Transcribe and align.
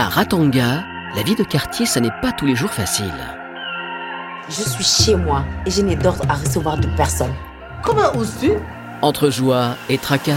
À 0.00 0.08
Ratanga, 0.08 0.82
la 1.14 1.22
vie 1.22 1.34
de 1.34 1.44
quartier, 1.44 1.84
ça 1.84 2.00
n'est 2.00 2.10
pas 2.22 2.32
tous 2.32 2.46
les 2.46 2.56
jours 2.56 2.70
facile. 2.70 3.12
Je 4.48 4.62
suis 4.62 4.82
chez 4.82 5.14
moi 5.14 5.44
et 5.66 5.70
je 5.70 5.82
n'ai 5.82 5.94
d'ordre 5.94 6.24
à 6.26 6.36
recevoir 6.36 6.78
de 6.78 6.86
personne. 6.96 7.34
Comment 7.82 8.10
oses-tu? 8.16 8.52
Entre 9.02 9.28
joie 9.28 9.76
et 9.90 9.98
tracas, 9.98 10.32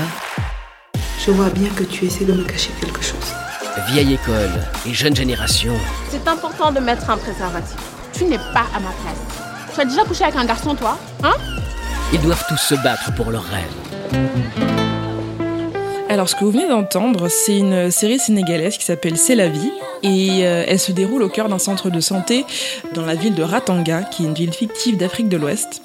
Je 1.26 1.32
vois 1.32 1.50
bien 1.50 1.70
que 1.70 1.84
tu 1.86 2.04
essaies 2.04 2.26
de 2.26 2.34
me 2.34 2.44
cacher 2.44 2.72
quelque 2.82 3.02
chose. 3.02 3.34
vieille 3.88 4.16
école 4.16 4.52
et 4.86 4.94
jeune 4.94 5.16
génération, 5.16 5.76
C'est 6.10 6.28
important 6.28 6.74
de 6.74 6.82
mettre 6.82 7.10
un 7.10 7.18
préservatif. 7.18 7.78
Tu 8.12 8.26
n'es 8.26 8.40
pas 8.54 8.66
à 8.76 8.82
ma 8.82 8.92
place. 9.02 9.22
Tu 9.74 9.80
as 9.80 9.86
déjà 9.86 10.04
couché 10.04 10.26
avec 10.26 10.36
un 10.36 10.44
garçon, 10.46 10.76
toi 10.76 10.98
Hein? 11.24 11.36
Ils 12.12 12.20
doivent 12.20 12.44
tous 12.50 12.58
se 12.58 12.76
battre 12.84 13.16
pour 13.16 13.32
leurs 13.32 13.46
rêves. 13.46 14.83
Alors, 16.14 16.30
ce 16.30 16.36
que 16.36 16.46
vous 16.46 16.52
venez 16.52 16.68
d'entendre, 16.68 17.28
c'est 17.28 17.58
une 17.58 17.90
série 17.90 18.20
sénégalaise 18.20 18.78
qui 18.78 18.86
s'appelle 18.86 19.18
C'est 19.18 19.34
la 19.34 19.50
vie. 19.50 19.72
Et 20.04 20.46
euh, 20.46 20.64
elle 20.68 20.78
se 20.78 20.92
déroule 20.92 21.24
au 21.24 21.28
cœur 21.28 21.50
d'un 21.50 21.58
centre 21.58 21.90
de 21.90 22.00
santé 22.02 22.46
dans 22.94 23.04
la 23.04 23.16
ville 23.16 23.34
de 23.34 23.42
Ratanga, 23.42 24.04
qui 24.04 24.22
est 24.22 24.28
une 24.28 24.36
ville 24.36 24.54
fictive 24.54 24.96
d'Afrique 24.96 25.28
de 25.28 25.38
l'Ouest. 25.38 25.82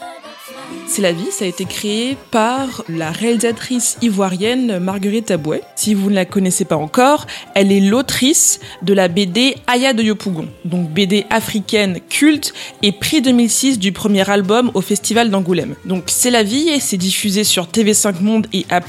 C'est 0.90 1.02
la 1.02 1.12
vie, 1.12 1.30
ça 1.30 1.44
a 1.44 1.48
été 1.48 1.66
créé 1.66 2.16
par 2.30 2.82
la 2.88 3.12
réalisatrice 3.12 3.98
ivoirienne 4.00 4.78
Marguerite 4.78 5.26
Tabouet. 5.26 5.62
Si 5.76 5.92
vous 5.92 6.08
ne 6.08 6.14
la 6.14 6.24
connaissez 6.24 6.64
pas 6.64 6.76
encore, 6.76 7.26
elle 7.54 7.70
est 7.70 7.80
l'autrice 7.80 8.58
de 8.82 8.94
la 8.94 9.08
BD 9.08 9.54
Aya 9.66 9.92
de 9.92 10.02
Yopougon, 10.02 10.48
donc 10.64 10.90
BD 10.90 11.26
africaine 11.28 12.00
culte 12.08 12.54
et 12.82 12.92
prix 12.92 13.20
2006 13.20 13.78
du 13.78 13.92
premier 13.92 14.28
album 14.28 14.70
au 14.72 14.80
Festival 14.80 15.30
d'Angoulême. 15.30 15.76
Donc 15.84 16.04
c'est 16.06 16.30
la 16.30 16.42
vie 16.42 16.70
et 16.70 16.80
c'est 16.80 16.96
diffusé 16.96 17.44
sur 17.44 17.66
TV5 17.66 18.20
Monde 18.22 18.46
et 18.54 18.64
A+, 18.70 18.80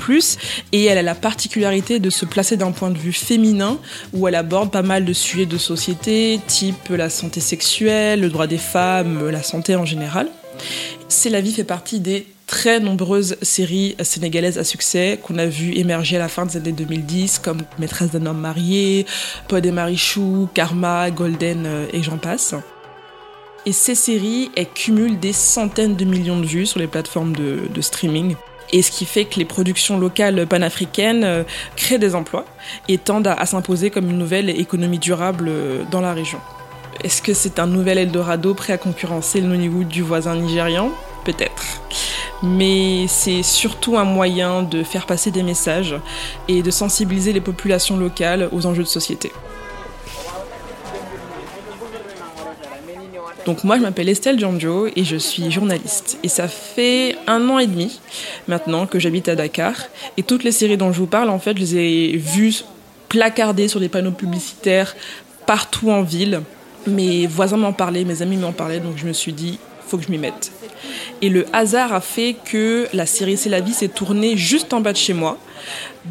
et 0.71 0.85
elle 0.85 0.97
a 0.97 1.03
la 1.03 1.15
particularité 1.15 1.99
de 1.99 2.09
se 2.09 2.25
placer 2.25 2.55
d'un 2.55 2.71
point 2.71 2.91
de 2.91 2.97
vue 2.97 3.13
féminin 3.13 3.77
où 4.13 4.27
elle 4.27 4.35
aborde 4.35 4.71
pas 4.71 4.83
mal 4.83 5.03
de 5.03 5.13
sujets 5.13 5.45
de 5.45 5.57
société, 5.57 6.39
type 6.47 6.89
la 6.89 7.09
santé 7.09 7.41
sexuelle, 7.41 8.21
le 8.21 8.29
droit 8.29 8.47
des 8.47 8.57
femmes, 8.57 9.29
la 9.29 9.43
santé 9.43 9.75
en 9.75 9.85
général. 9.85 10.29
C'est 11.07 11.29
la 11.29 11.41
vie 11.41 11.53
fait 11.53 11.63
partie 11.63 11.99
des 11.99 12.27
très 12.49 12.79
nombreuses 12.79 13.37
séries 13.43 13.95
sénégalaises 14.01 14.57
à 14.57 14.63
succès 14.63 15.19
qu'on 15.21 15.37
a 15.37 15.45
vu 15.45 15.75
émerger 15.75 16.15
à 16.15 16.19
la 16.19 16.27
fin 16.27 16.47
des 16.47 16.57
années 16.57 16.71
2010 16.71 17.39
comme 17.39 17.61
Maîtresse 17.77 18.09
d'un 18.11 18.25
homme 18.25 18.39
marié, 18.39 19.05
Pod 19.47 19.63
et 19.63 19.71
Marichou, 19.71 20.49
Karma, 20.53 21.11
Golden 21.11 21.65
euh, 21.65 21.85
et 21.93 22.01
j'en 22.01 22.17
passe. 22.17 22.55
Et 23.67 23.71
ces 23.71 23.93
séries, 23.93 24.49
elles 24.55 24.69
cumulent 24.69 25.19
des 25.19 25.33
centaines 25.33 25.95
de 25.95 26.05
millions 26.05 26.39
de 26.39 26.45
vues 26.45 26.65
sur 26.65 26.79
les 26.79 26.87
plateformes 26.87 27.35
de, 27.35 27.81
streaming. 27.81 28.35
Et 28.71 28.81
ce 28.81 28.91
qui 28.91 29.05
fait 29.05 29.25
que 29.25 29.37
les 29.37 29.45
productions 29.45 29.99
locales 29.99 30.47
panafricaines 30.47 31.23
euh, 31.23 31.43
créent 31.75 31.99
des 31.99 32.15
emplois 32.15 32.45
et 32.87 32.97
tendent 32.97 33.27
à, 33.27 33.33
à 33.33 33.45
s'imposer 33.45 33.91
comme 33.91 34.09
une 34.09 34.17
nouvelle 34.17 34.49
économie 34.49 34.99
durable 34.99 35.47
euh, 35.49 35.83
dans 35.91 36.01
la 36.01 36.13
région. 36.13 36.39
Est-ce 37.01 37.21
que 37.21 37.33
c'est 37.33 37.59
un 37.59 37.67
nouvel 37.67 37.97
Eldorado 37.97 38.53
prêt 38.53 38.73
à 38.73 38.77
concurrencer 38.77 39.39
le 39.39 39.47
Nollywood 39.47 39.87
du 39.87 40.01
voisin 40.01 40.35
nigérian? 40.35 40.91
Peut-être. 41.23 41.81
Mais 42.43 43.05
c'est 43.07 43.41
surtout 43.41 43.97
un 43.97 44.03
moyen 44.03 44.63
de 44.63 44.83
faire 44.83 45.05
passer 45.05 45.31
des 45.31 45.43
messages 45.43 45.95
et 46.49 46.61
de 46.61 46.71
sensibiliser 46.71 47.31
les 47.31 47.41
populations 47.41 47.95
locales 47.95 48.49
aux 48.51 48.65
enjeux 48.65 48.83
de 48.83 48.87
société. 48.87 49.31
Donc 53.45 53.63
moi 53.63 53.77
je 53.77 53.81
m'appelle 53.81 54.09
Estelle 54.09 54.37
Giangio 54.37 54.87
et 54.93 55.05
je 55.05 55.15
suis 55.15 55.49
journaliste. 55.51 56.19
Et 56.23 56.27
ça 56.27 56.49
fait 56.49 57.15
un 57.27 57.49
an 57.49 57.59
et 57.59 57.67
demi 57.67 58.01
maintenant 58.49 58.85
que 58.87 58.99
j'habite 58.99 59.29
à 59.29 59.35
Dakar. 59.35 59.75
Et 60.17 60.23
toutes 60.23 60.43
les 60.43 60.51
séries 60.51 60.77
dont 60.77 60.91
je 60.91 60.99
vous 60.99 61.07
parle, 61.07 61.29
en 61.29 61.39
fait, 61.39 61.55
je 61.57 61.61
les 61.61 61.77
ai 61.77 62.17
vues 62.17 62.63
placardées 63.07 63.69
sur 63.69 63.79
des 63.79 63.89
panneaux 63.89 64.11
publicitaires 64.11 64.95
partout 65.45 65.89
en 65.91 66.03
ville. 66.03 66.41
Mes 66.87 67.27
voisins 67.27 67.57
m'en 67.57 67.73
parlaient, 67.73 68.03
mes 68.03 68.21
amis 68.21 68.37
m'en 68.37 68.51
parlaient, 68.51 68.79
donc 68.79 68.97
je 68.97 69.05
me 69.05 69.13
suis 69.13 69.33
dit, 69.33 69.59
faut 69.87 69.97
que 69.97 70.03
je 70.03 70.11
m'y 70.11 70.17
mette. 70.17 70.51
Et 71.21 71.29
le 71.29 71.45
hasard 71.51 71.93
a 71.93 72.01
fait 72.01 72.35
que 72.45 72.87
la 72.93 73.05
série 73.05 73.37
C'est 73.37 73.49
la 73.49 73.59
vie 73.59 73.73
s'est 73.73 73.89
tournée 73.89 74.37
juste 74.37 74.73
en 74.73 74.79
bas 74.79 74.93
de 74.93 74.97
chez 74.97 75.13
moi. 75.13 75.37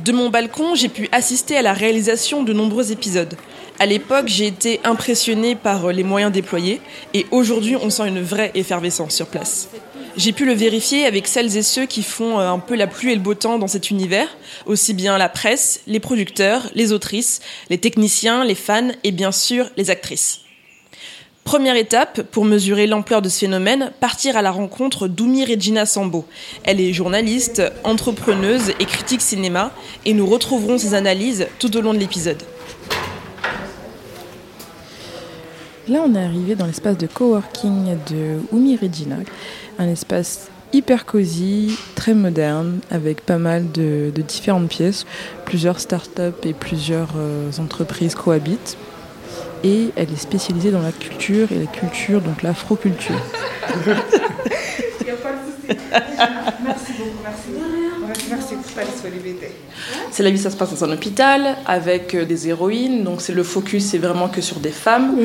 De 0.04 0.12
mon 0.12 0.28
balcon, 0.28 0.74
j'ai 0.74 0.88
pu 0.88 1.08
assister 1.12 1.56
à 1.56 1.62
la 1.62 1.72
réalisation 1.72 2.42
de 2.42 2.52
nombreux 2.52 2.92
épisodes. 2.92 3.34
À 3.78 3.86
l'époque, 3.86 4.26
j'ai 4.26 4.46
été 4.46 4.80
impressionnée 4.84 5.54
par 5.54 5.92
les 5.92 6.02
moyens 6.02 6.32
déployés 6.32 6.80
et 7.14 7.26
aujourd'hui, 7.30 7.76
on 7.76 7.90
sent 7.90 8.08
une 8.08 8.20
vraie 8.20 8.50
effervescence 8.54 9.14
sur 9.14 9.28
place. 9.28 9.68
J'ai 10.16 10.32
pu 10.32 10.44
le 10.44 10.52
vérifier 10.52 11.06
avec 11.06 11.28
celles 11.28 11.56
et 11.56 11.62
ceux 11.62 11.86
qui 11.86 12.02
font 12.02 12.40
un 12.40 12.58
peu 12.58 12.74
la 12.74 12.88
pluie 12.88 13.12
et 13.12 13.14
le 13.14 13.20
beau 13.20 13.34
temps 13.34 13.56
dans 13.56 13.68
cet 13.68 13.90
univers, 13.90 14.26
aussi 14.66 14.92
bien 14.92 15.16
la 15.16 15.28
presse, 15.28 15.80
les 15.86 16.00
producteurs, 16.00 16.68
les 16.74 16.92
autrices, 16.92 17.40
les 17.70 17.78
techniciens, 17.78 18.44
les 18.44 18.56
fans 18.56 18.90
et 19.04 19.12
bien 19.12 19.30
sûr 19.30 19.66
les 19.76 19.90
actrices. 19.90 20.40
Première 21.48 21.76
étape, 21.76 22.20
pour 22.24 22.44
mesurer 22.44 22.86
l'ampleur 22.86 23.22
de 23.22 23.30
ce 23.30 23.38
phénomène, 23.38 23.90
partir 24.00 24.36
à 24.36 24.42
la 24.42 24.50
rencontre 24.50 25.08
d'Oumi 25.08 25.46
Regina 25.46 25.86
Sambo. 25.86 26.26
Elle 26.62 26.78
est 26.78 26.92
journaliste, 26.92 27.62
entrepreneuse 27.84 28.74
et 28.78 28.84
critique 28.84 29.22
cinéma, 29.22 29.72
et 30.04 30.12
nous 30.12 30.26
retrouverons 30.26 30.76
ses 30.76 30.92
analyses 30.92 31.46
tout 31.58 31.74
au 31.74 31.80
long 31.80 31.94
de 31.94 31.98
l'épisode. 31.98 32.42
Là, 35.88 36.04
on 36.06 36.14
est 36.14 36.22
arrivé 36.22 36.54
dans 36.54 36.66
l'espace 36.66 36.98
de 36.98 37.06
coworking 37.06 37.96
de 38.10 38.40
Oumi 38.52 38.76
Regina, 38.76 39.16
un 39.78 39.88
espace 39.88 40.50
hyper 40.74 41.06
cosy, 41.06 41.78
très 41.94 42.12
moderne, 42.12 42.80
avec 42.90 43.22
pas 43.22 43.38
mal 43.38 43.72
de, 43.72 44.12
différentes 44.18 44.68
pièces. 44.68 45.06
Plusieurs 45.46 45.80
startups 45.80 46.44
et 46.44 46.52
plusieurs 46.52 47.14
euh, 47.16 47.50
entreprises 47.58 48.14
cohabitent 48.14 48.76
et 49.64 49.90
elle 49.96 50.12
est 50.12 50.16
spécialisée 50.20 50.70
dans 50.70 50.82
la 50.82 50.92
culture 50.92 51.50
et 51.52 51.58
la 51.58 51.66
culture, 51.66 52.20
donc 52.20 52.42
l'afroculture. 52.42 53.14
Il 55.00 55.04
n'y 55.04 55.10
a 55.10 55.14
pas 55.16 55.32
de 55.32 55.38
souci. 55.44 55.78
Merci 56.64 56.92
beaucoup, 56.98 57.18
merci. 57.22 57.48
Merci 58.30 58.54
pour 58.54 58.72
ta 58.74 58.84
disponibilité. 58.84 59.48
C'est 60.10 60.22
la 60.22 60.30
vie, 60.30 60.38
ça 60.38 60.50
se 60.50 60.56
passe 60.56 60.70
dans 60.78 60.84
un 60.84 60.92
hôpital 60.92 61.56
avec 61.66 62.14
euh, 62.14 62.24
des 62.24 62.48
héroïnes, 62.48 63.04
donc 63.04 63.20
c'est 63.20 63.32
le 63.32 63.42
focus, 63.42 63.84
c'est 63.84 63.98
vraiment 63.98 64.28
que 64.28 64.40
sur 64.40 64.56
des 64.60 64.70
femmes, 64.70 65.16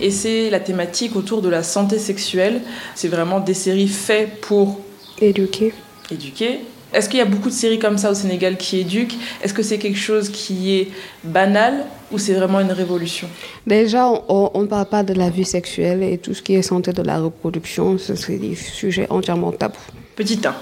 et 0.00 0.10
c'est 0.10 0.50
la 0.50 0.60
thématique 0.60 1.16
autour 1.16 1.42
de 1.42 1.48
la 1.48 1.62
santé 1.62 1.98
sexuelle. 1.98 2.62
C'est 2.94 3.08
vraiment 3.08 3.40
des 3.40 3.54
séries 3.54 3.88
faites 3.88 4.40
pour 4.40 4.80
Éduquer. 5.20 5.72
éduquer. 6.10 6.60
Est-ce 6.92 7.08
qu'il 7.08 7.18
y 7.18 7.22
a 7.22 7.26
beaucoup 7.26 7.48
de 7.48 7.54
séries 7.54 7.78
comme 7.78 7.98
ça 7.98 8.10
au 8.10 8.14
Sénégal 8.14 8.56
qui 8.56 8.80
éduquent? 8.80 9.16
Est-ce 9.42 9.54
que 9.54 9.62
c'est 9.62 9.78
quelque 9.78 9.98
chose 9.98 10.28
qui 10.28 10.74
est 10.76 10.88
banal 11.22 11.84
ou 12.10 12.18
c'est 12.18 12.34
vraiment 12.34 12.60
une 12.60 12.72
révolution? 12.72 13.28
Déjà, 13.66 14.08
on 14.28 14.60
ne 14.60 14.66
parle 14.66 14.86
pas 14.86 15.02
de 15.02 15.14
la 15.14 15.30
vie 15.30 15.44
sexuelle 15.44 16.02
et 16.02 16.18
tout 16.18 16.34
ce 16.34 16.42
qui 16.42 16.54
est 16.54 16.62
santé 16.62 16.92
de 16.92 17.02
la 17.02 17.20
reproduction, 17.20 17.96
ce 17.98 18.14
c'est 18.14 18.38
des 18.38 18.54
sujets 18.56 19.06
entièrement 19.10 19.52
tabous. 19.52 19.76
Petit 20.16 20.40
1. 20.44 20.54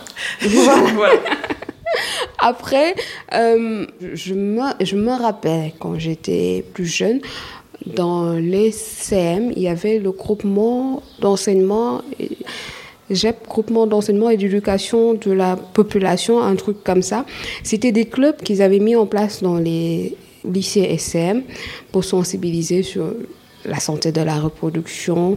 Voilà. 0.49 0.91
voilà. 0.95 1.21
Après, 2.39 2.95
euh, 3.35 3.87
je, 4.15 4.35
me, 4.35 4.63
je 4.85 4.97
me 4.97 5.11
rappelle 5.13 5.73
quand 5.79 5.99
j'étais 5.99 6.65
plus 6.75 6.87
jeune, 6.87 7.21
dans 7.87 8.33
les 8.33 8.71
CM, 8.71 9.53
il 9.57 9.63
y 9.63 9.69
avait 9.69 9.99
le 9.99 10.11
groupement 10.13 11.03
d'enseignement, 11.21 12.03
et- 12.21 12.37
GEP, 13.11 13.47
groupement 13.47 13.87
d'enseignement 13.87 14.31
et 14.31 14.37
d'éducation 14.37 15.15
de 15.15 15.33
la 15.33 15.57
population, 15.57 16.41
un 16.43 16.57
truc 16.57 16.83
comme 16.85 17.03
ça. 17.03 17.25
C'était 17.63 17.93
des 17.93 18.05
clubs 18.05 18.37
qu'ils 18.37 18.63
avaient 18.63 18.79
mis 18.79 18.97
en 18.97 19.07
place 19.07 19.43
dans 19.43 19.59
les 19.59 20.17
lycées 20.45 20.83
SM 20.83 21.43
pour 21.93 22.05
sensibiliser 22.05 22.83
sur 22.83 23.13
la 23.65 23.81
santé 23.81 24.13
de 24.13 24.21
la 24.21 24.39
reproduction, 24.39 25.37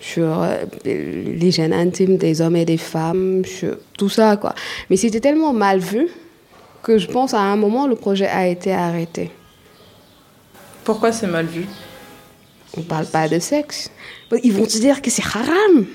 sur 0.00 0.42
euh, 0.42 0.64
l'hygiène 0.84 1.72
intime 1.72 2.16
des 2.16 2.40
hommes 2.40 2.56
et 2.56 2.64
des 2.64 2.76
femmes, 2.76 3.44
sur 3.44 3.76
tout 3.96 4.08
ça, 4.08 4.36
quoi. 4.36 4.54
Mais 4.90 4.96
c'était 4.96 5.20
tellement 5.20 5.52
mal 5.52 5.78
vu 5.78 6.08
que 6.82 6.98
je 6.98 7.06
pense 7.06 7.34
à 7.34 7.40
un 7.40 7.56
moment 7.56 7.86
le 7.86 7.96
projet 7.96 8.26
a 8.26 8.46
été 8.46 8.72
arrêté. 8.72 9.30
Pourquoi 10.84 11.12
c'est 11.12 11.28
mal 11.28 11.46
vu? 11.46 11.64
On 12.76 12.82
parle 12.82 13.06
pas 13.06 13.28
de 13.28 13.38
sexe. 13.38 13.90
Ils 14.42 14.52
vont 14.52 14.66
te 14.66 14.78
dire 14.78 15.00
que 15.02 15.10
c'est 15.10 15.22
haram. 15.22 15.86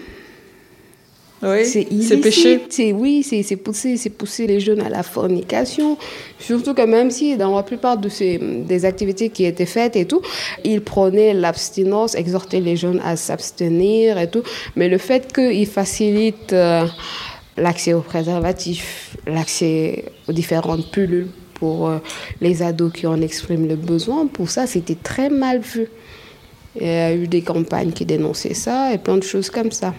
Oui, 1.44 1.66
c'est 1.66 2.18
péché. 2.18 2.62
C'est 2.70 2.92
oui, 2.92 3.24
c'est 3.24 3.56
pousser, 3.58 3.98
c'est 3.98 4.10
pousser 4.10 4.48
les 4.48 4.60
jeunes 4.60 4.82
à 4.82 4.90
la 4.90 5.04
fornication. 5.04 5.98
Surtout 6.40 6.74
que 6.74 6.82
même 6.82 7.12
si 7.12 7.38
dans 7.38 7.56
la 7.56 7.64
plupart 7.64 7.98
de 7.98 8.10
ces 8.10 8.40
des 8.40 8.86
activités 8.86 9.30
qui 9.30 9.46
étaient 9.46 9.68
faites 9.68 9.96
et 9.96 10.06
tout, 10.06 10.22
ils 10.64 10.82
prenaient 10.82 11.34
l'abstinence, 11.34 12.16
exhortaient 12.16 12.60
les 12.60 12.76
jeunes 12.76 13.02
à 13.04 13.16
s'abstenir 13.16 14.18
et 14.18 14.30
tout. 14.30 14.42
Mais 14.76 14.90
le 14.90 14.98
fait 14.98 15.32
qu'ils 15.32 15.68
facilitent 15.68 16.54
euh, 16.54 16.88
l'accès 17.56 17.94
aux 17.94 18.02
préservatifs, 18.02 19.16
l'accès 19.28 20.06
aux 20.28 20.34
différentes 20.34 20.90
pilules 20.92 21.28
pour 21.54 21.88
euh, 21.88 22.00
les 22.42 22.64
ados 22.64 22.92
qui 22.92 23.06
en 23.06 23.22
expriment 23.22 23.68
le 23.68 23.76
besoin, 23.76 24.26
pour 24.26 24.50
ça, 24.50 24.66
c'était 24.66 24.96
très 24.96 25.30
mal 25.30 25.60
vu. 25.60 25.88
Il 26.80 26.88
y 26.88 26.90
a 26.90 27.14
eu 27.14 27.28
des 27.28 27.42
campagnes 27.42 27.92
qui 27.92 28.06
dénonçaient 28.06 28.54
ça 28.54 28.94
et 28.94 28.98
plein 28.98 29.18
de 29.18 29.24
choses 29.24 29.50
comme 29.50 29.72
ça. 29.72 29.94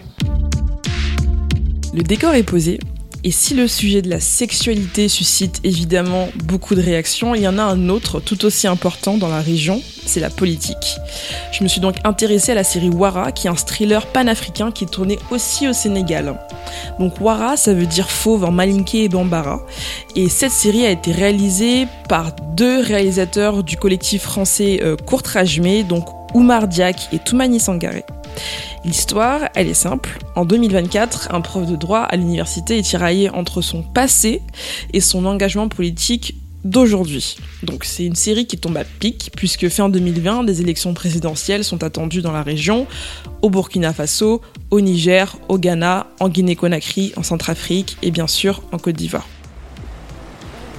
Le 1.91 2.03
décor 2.03 2.35
est 2.35 2.43
posé, 2.43 2.79
et 3.23 3.31
si 3.31 3.55
le 3.55 3.67
sujet 3.67 4.03
de 4.03 4.09
la 4.11 4.19
sexualité 4.19 5.09
suscite 5.09 5.59
évidemment 5.63 6.29
beaucoup 6.43 6.75
de 6.75 6.81
réactions, 6.81 7.33
il 7.33 7.41
y 7.41 7.47
en 7.47 7.57
a 7.57 7.63
un 7.63 7.89
autre 7.89 8.19
tout 8.19 8.45
aussi 8.45 8.67
important 8.67 9.17
dans 9.17 9.27
la 9.27 9.41
région, 9.41 9.81
c'est 10.05 10.19
la 10.19 10.29
politique. 10.29 10.97
Je 11.51 11.63
me 11.63 11.67
suis 11.67 11.81
donc 11.81 11.95
intéressée 12.03 12.51
à 12.51 12.55
la 12.55 12.63
série 12.63 12.89
Wara, 12.89 13.31
qui 13.31 13.47
est 13.47 13.49
un 13.49 13.55
thriller 13.55 14.05
panafricain 14.05 14.71
qui 14.71 14.83
est 14.83 14.87
tourné 14.87 15.17
aussi 15.31 15.67
au 15.67 15.73
Sénégal. 15.73 16.39
Donc 16.99 17.19
Wara, 17.19 17.57
ça 17.57 17.73
veut 17.73 17.87
dire 17.87 18.11
fauve 18.11 18.45
en 18.45 18.51
malinké 18.51 19.05
et 19.05 19.09
bambara, 19.09 19.65
et 20.15 20.29
cette 20.29 20.51
série 20.51 20.85
a 20.85 20.91
été 20.91 21.11
réalisée 21.11 21.87
par 22.07 22.33
deux 22.55 22.81
réalisateurs 22.81 23.63
du 23.63 23.77
collectif 23.77 24.21
français 24.21 24.79
euh, 24.83 24.95
Courtrajmé, 24.95 25.83
donc 25.83 26.05
Oumar 26.35 26.67
Diak 26.67 27.09
et 27.13 27.17
Toumani 27.17 27.59
Sangaré. 27.59 28.05
L'histoire, 28.85 29.49
elle 29.55 29.67
est 29.67 29.73
simple. 29.73 30.19
En 30.35 30.45
2024, 30.45 31.29
un 31.31 31.41
prof 31.41 31.65
de 31.65 31.75
droit 31.75 31.99
à 31.99 32.15
l'université 32.15 32.77
est 32.77 32.83
tiraillé 32.83 33.29
entre 33.29 33.61
son 33.61 33.83
passé 33.83 34.41
et 34.93 35.01
son 35.01 35.25
engagement 35.25 35.67
politique 35.67 36.35
d'aujourd'hui. 36.63 37.37
Donc 37.63 37.85
c'est 37.85 38.05
une 38.05 38.15
série 38.15 38.45
qui 38.45 38.57
tombe 38.57 38.77
à 38.77 38.83
pic, 38.83 39.31
puisque 39.35 39.69
fin 39.69 39.89
2020, 39.89 40.43
des 40.43 40.61
élections 40.61 40.93
présidentielles 40.93 41.63
sont 41.63 41.83
attendues 41.83 42.21
dans 42.21 42.31
la 42.31 42.43
région, 42.43 42.87
au 43.41 43.49
Burkina 43.49 43.93
Faso, 43.93 44.41
au 44.71 44.81
Niger, 44.81 45.37
au 45.47 45.57
Ghana, 45.57 46.07
en 46.19 46.29
Guinée-Conakry, 46.29 47.13
en 47.15 47.23
Centrafrique 47.23 47.97
et 48.01 48.11
bien 48.11 48.27
sûr 48.27 48.61
en 48.71 48.77
Côte 48.77 48.95
d'Ivoire. 48.95 49.27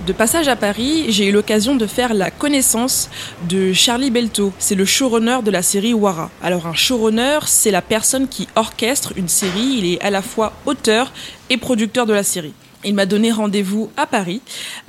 De 0.06 0.14
passage 0.14 0.48
à 0.48 0.56
Paris, 0.56 1.06
j'ai 1.08 1.26
eu 1.26 1.32
l'occasion 1.32 1.76
de 1.76 1.86
faire 1.86 2.14
la 2.14 2.30
connaissance 2.30 3.10
de 3.48 3.74
Charlie 3.74 4.10
Belto. 4.10 4.52
C'est 4.58 4.74
le 4.74 4.86
showrunner 4.86 5.38
de 5.44 5.50
la 5.50 5.62
série 5.62 5.92
Wara. 5.92 6.30
Alors 6.42 6.66
un 6.66 6.74
showrunner, 6.74 7.40
c'est 7.46 7.70
la 7.70 7.82
personne 7.82 8.26
qui 8.26 8.48
orchestre 8.56 9.12
une 9.16 9.28
série. 9.28 9.76
Il 9.78 9.84
est 9.84 10.00
à 10.00 10.10
la 10.10 10.22
fois 10.22 10.54
auteur 10.64 11.12
et 11.50 11.58
producteur 11.58 12.06
de 12.06 12.14
la 12.14 12.22
série. 12.22 12.54
Il 12.82 12.94
m'a 12.94 13.04
donné 13.04 13.30
rendez-vous 13.30 13.90
à 13.98 14.06
Paris, 14.06 14.40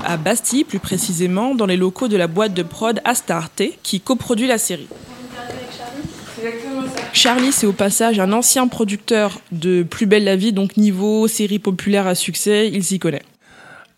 à 0.02 0.16
Bastille 0.16 0.64
plus 0.64 0.80
précisément, 0.80 1.56
dans 1.56 1.66
les 1.66 1.76
locaux 1.76 2.08
de 2.08 2.16
la 2.16 2.28
boîte 2.28 2.54
de 2.54 2.64
prod 2.64 3.02
Astarte, 3.04 3.64
qui 3.84 4.00
coproduit 4.00 4.48
la 4.48 4.58
série. 4.58 4.88
Charlie, 7.12 7.52
c'est 7.52 7.68
au 7.68 7.74
passage 7.74 8.18
un 8.20 8.32
ancien 8.32 8.68
producteur 8.70 9.42
de 9.52 9.84
Plus 9.84 10.06
belle 10.06 10.24
la 10.24 10.38
vie, 10.38 10.54
donc 10.54 10.78
niveau 10.78 11.28
série 11.28 11.60
populaire 11.60 12.08
à 12.08 12.16
succès, 12.16 12.70
il 12.74 12.84
s'y 12.84 12.98
connaît. 12.98 13.24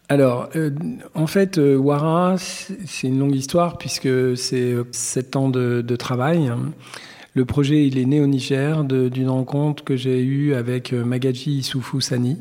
Alors, 0.09 0.50
euh, 0.55 0.71
en 1.15 1.27
fait, 1.27 1.57
euh, 1.57 1.77
Wara, 1.77 2.35
c'est 2.38 3.07
une 3.07 3.19
longue 3.19 3.35
histoire 3.35 3.77
puisque 3.77 4.38
c'est 4.38 4.75
sept 4.91 5.35
ans 5.35 5.50
de, 5.50 5.95
travail. 5.95 6.51
Le 7.33 7.45
projet, 7.45 7.88
il 7.88 7.97
est 7.97 8.05
né 8.05 8.19
au 8.21 8.27
Niger 8.27 8.83
d'une 8.83 9.29
rencontre 9.29 9.83
que 9.83 9.95
j'ai 9.95 10.21
eue 10.21 10.53
avec 10.53 10.94
euh, 10.94 11.03
Magadji 11.03 11.51
Issoufou 11.59 12.01
Sani. 12.01 12.38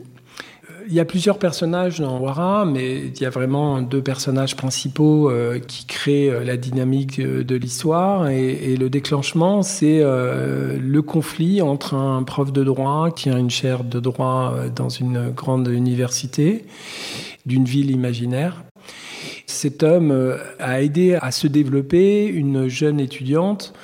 Il 0.88 0.94
y 0.94 1.00
a 1.00 1.04
plusieurs 1.04 1.38
personnages 1.38 2.00
dans 2.00 2.18
Wara, 2.18 2.64
mais 2.64 3.06
il 3.06 3.20
y 3.20 3.24
a 3.24 3.30
vraiment 3.30 3.80
deux 3.82 4.02
personnages 4.02 4.56
principaux 4.56 5.30
euh, 5.30 5.58
qui 5.60 5.86
créent 5.86 6.28
euh, 6.28 6.44
la 6.44 6.56
dynamique 6.56 7.20
de, 7.20 7.56
l'histoire. 7.56 8.28
Et, 8.28 8.72
et, 8.72 8.76
le 8.76 8.90
déclenchement, 8.90 9.62
c'est 9.62 10.00
euh, 10.02 10.78
le 10.80 11.02
conflit 11.02 11.62
entre 11.62 11.94
un 11.94 12.22
prof 12.24 12.52
de 12.52 12.64
droit 12.64 13.10
qui 13.10 13.30
a 13.30 13.38
une 13.38 13.50
chaire 13.50 13.84
de 13.84 14.00
droit 14.00 14.54
dans 14.74 14.88
une 14.88 15.30
grande 15.30 15.68
université 15.68 16.64
d'une 17.46 17.64
ville 17.64 17.90
imaginaire. 17.90 18.64
Cet 19.46 19.82
homme 19.82 20.38
a 20.58 20.82
aidé 20.82 21.18
à 21.20 21.30
se 21.30 21.46
développer 21.46 22.26
une 22.26 22.68
jeune 22.68 23.00
étudiante 23.00 23.74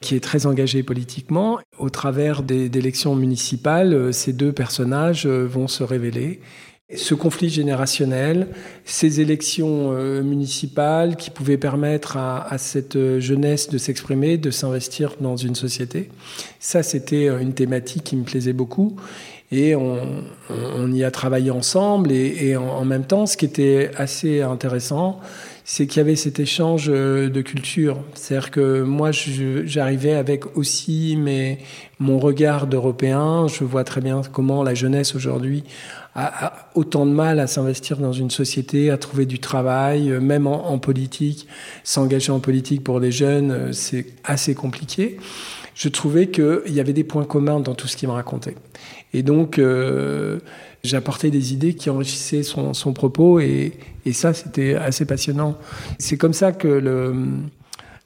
qui 0.00 0.14
est 0.14 0.20
très 0.20 0.46
engagée 0.46 0.82
politiquement. 0.82 1.58
Au 1.78 1.90
travers 1.90 2.42
d'élections 2.42 3.14
municipales, 3.14 4.12
ces 4.14 4.32
deux 4.32 4.52
personnages 4.52 5.26
vont 5.26 5.68
se 5.68 5.82
révéler. 5.82 6.40
Ce 6.96 7.14
conflit 7.14 7.50
générationnel, 7.50 8.48
ces 8.84 9.20
élections 9.20 9.92
municipales 10.22 11.16
qui 11.16 11.28
pouvaient 11.30 11.58
permettre 11.58 12.16
à, 12.16 12.50
à 12.50 12.56
cette 12.56 13.18
jeunesse 13.18 13.68
de 13.68 13.76
s'exprimer, 13.76 14.38
de 14.38 14.50
s'investir 14.50 15.16
dans 15.20 15.36
une 15.36 15.54
société, 15.54 16.08
ça 16.60 16.82
c'était 16.82 17.26
une 17.26 17.52
thématique 17.52 18.04
qui 18.04 18.16
me 18.16 18.24
plaisait 18.24 18.54
beaucoup 18.54 18.96
et 19.50 19.74
on, 19.74 20.92
y 20.92 21.04
a 21.04 21.10
travaillé 21.10 21.50
ensemble 21.50 22.12
et, 22.12 22.56
en, 22.56 22.84
même 22.84 23.04
temps, 23.04 23.24
ce 23.24 23.36
qui 23.36 23.46
était 23.46 23.90
assez 23.96 24.42
intéressant, 24.42 25.20
c'est 25.64 25.86
qu'il 25.86 25.98
y 25.98 26.00
avait 26.00 26.16
cet 26.16 26.38
échange 26.38 26.86
de 26.88 27.40
culture. 27.40 27.98
C'est-à-dire 28.14 28.50
que 28.50 28.82
moi, 28.82 29.10
j'arrivais 29.64 30.14
avec 30.14 30.56
aussi 30.56 31.18
mon 31.98 32.18
regard 32.18 32.66
d'Européen. 32.66 33.48
Je 33.48 33.64
vois 33.64 33.84
très 33.84 34.02
bien 34.02 34.20
comment 34.32 34.62
la 34.62 34.74
jeunesse 34.74 35.14
aujourd'hui 35.14 35.64
a, 36.14 36.68
autant 36.74 37.06
de 37.06 37.12
mal 37.12 37.40
à 37.40 37.46
s'investir 37.46 37.98
dans 37.98 38.12
une 38.12 38.30
société, 38.30 38.90
à 38.90 38.98
trouver 38.98 39.24
du 39.24 39.38
travail, 39.38 40.10
même 40.20 40.46
en, 40.46 40.68
en 40.68 40.78
politique. 40.78 41.46
S'engager 41.84 42.32
en 42.32 42.40
politique 42.40 42.84
pour 42.84 43.00
les 43.00 43.12
jeunes, 43.12 43.72
c'est 43.72 44.06
assez 44.24 44.54
compliqué. 44.54 45.18
Je 45.78 45.88
trouvais 45.88 46.26
qu'il 46.26 46.72
y 46.72 46.80
avait 46.80 46.92
des 46.92 47.04
points 47.04 47.24
communs 47.24 47.60
dans 47.60 47.74
tout 47.74 47.86
ce 47.86 47.96
qu'il 47.96 48.08
me 48.08 48.14
racontait. 48.14 48.56
Et 49.14 49.22
donc, 49.22 49.58
euh, 49.58 50.38
j'apportais 50.84 51.30
des 51.30 51.52
idées 51.52 51.74
qui 51.74 51.90
enrichissaient 51.90 52.42
son, 52.42 52.74
son 52.74 52.92
propos 52.92 53.40
et, 53.40 53.72
et 54.04 54.12
ça, 54.12 54.34
c'était 54.34 54.74
assez 54.74 55.04
passionnant. 55.04 55.56
C'est 55.98 56.16
comme 56.16 56.34
ça 56.34 56.52
que 56.52 56.68
le, 56.68 57.14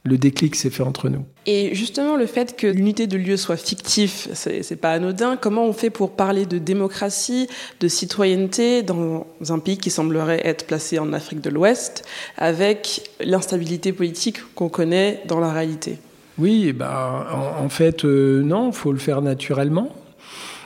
le 0.04 0.18
déclic 0.18 0.56
s'est 0.56 0.70
fait 0.70 0.82
entre 0.82 1.08
nous. 1.08 1.24
Et 1.46 1.74
justement, 1.74 2.16
le 2.16 2.26
fait 2.26 2.56
que 2.56 2.66
l'unité 2.66 3.06
de 3.06 3.16
lieu 3.16 3.36
soit 3.36 3.56
fictif, 3.56 4.28
c'est 4.32 4.80
pas 4.80 4.92
anodin. 4.92 5.36
Comment 5.36 5.64
on 5.64 5.72
fait 5.72 5.90
pour 5.90 6.12
parler 6.12 6.46
de 6.46 6.58
démocratie, 6.58 7.48
de 7.80 7.88
citoyenneté 7.88 8.82
dans 8.82 9.26
un 9.48 9.58
pays 9.58 9.78
qui 9.78 9.90
semblerait 9.90 10.46
être 10.46 10.66
placé 10.66 10.98
en 10.98 11.12
Afrique 11.12 11.40
de 11.40 11.50
l'Ouest, 11.50 12.04
avec 12.36 13.10
l'instabilité 13.20 13.92
politique 13.92 14.38
qu'on 14.54 14.68
connaît 14.68 15.22
dans 15.26 15.40
la 15.40 15.52
réalité? 15.52 15.98
Oui, 16.38 16.72
bah, 16.72 17.26
en, 17.60 17.64
en 17.64 17.68
fait, 17.68 18.04
euh, 18.04 18.42
non, 18.42 18.68
il 18.68 18.74
faut 18.74 18.92
le 18.92 18.98
faire 18.98 19.20
naturellement. 19.20 19.92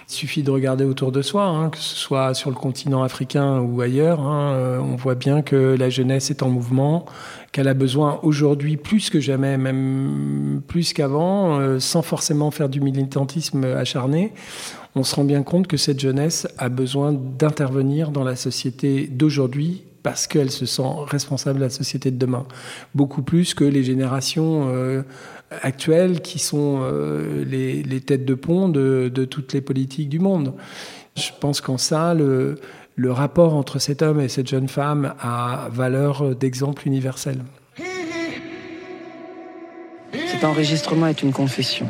Il 0.08 0.12
suffit 0.12 0.44
de 0.44 0.52
regarder 0.52 0.84
autour 0.84 1.10
de 1.10 1.20
soi, 1.20 1.46
hein, 1.46 1.68
que 1.68 1.78
ce 1.78 1.96
soit 1.96 2.32
sur 2.34 2.50
le 2.50 2.56
continent 2.56 3.02
africain 3.02 3.58
ou 3.58 3.80
ailleurs. 3.80 4.20
Hein, 4.20 4.52
euh, 4.54 4.78
on 4.78 4.94
voit 4.94 5.16
bien 5.16 5.42
que 5.42 5.75
la 5.76 5.90
jeunesse 5.90 6.30
est 6.30 6.44
en 6.44 6.48
mouvement, 6.48 7.06
qu'elle 7.50 7.66
a 7.66 7.75
besoin 7.75 8.20
aujourd'hui 8.22 8.76
plus 8.76 9.10
que 9.10 9.18
jamais, 9.18 9.58
même 9.58 10.62
plus 10.68 10.92
qu'avant, 10.92 11.58
euh, 11.58 11.80
sans 11.80 12.02
forcément 12.02 12.52
faire 12.52 12.68
du 12.68 12.80
militantisme 12.80 13.64
acharné. 13.64 14.32
On 14.94 15.02
se 15.02 15.16
rend 15.16 15.25
bien 15.25 15.42
compte 15.42 15.66
que 15.66 15.76
cette 15.76 15.98
jeunesse 15.98 16.46
a 16.56 16.68
besoin 16.68 17.12
d'intervenir 17.12 18.12
dans 18.12 18.25
la 18.25 18.36
société 18.36 19.08
d'aujourd'hui 19.08 19.82
parce 20.06 20.28
qu'elle 20.28 20.52
se 20.52 20.66
sent 20.66 20.84
responsable 21.08 21.58
de 21.58 21.64
la 21.64 21.68
société 21.68 22.12
de 22.12 22.16
demain, 22.16 22.46
beaucoup 22.94 23.22
plus 23.22 23.54
que 23.54 23.64
les 23.64 23.82
générations 23.82 24.68
euh, 24.72 25.02
actuelles 25.62 26.20
qui 26.20 26.38
sont 26.38 26.78
euh, 26.82 27.44
les, 27.44 28.00
têtes 28.02 28.25
de 28.25 28.34
pont 28.34 28.68
de, 28.68 29.10
de, 29.12 29.25
toutes 29.25 29.52
les 29.52 29.60
politiques 29.60 30.08
du 30.08 30.20
monde. 30.20 30.54
Je 31.16 31.30
pense 31.40 31.60
qu'en 31.60 31.76
ça, 31.76 32.14
le, 32.14 32.54
le, 32.94 33.10
rapport 33.10 33.54
entre 33.54 33.80
cet 33.80 34.00
homme 34.00 34.20
et 34.20 34.28
cette 34.28 34.46
jeune 34.46 34.68
femme 34.68 35.12
a 35.18 35.70
valeur 35.72 36.36
d'exemple 36.36 36.86
universel. 36.86 37.40
Cet 40.12 40.44
enregistrement 40.44 41.08
est 41.08 41.20
une 41.20 41.32
confession. 41.32 41.88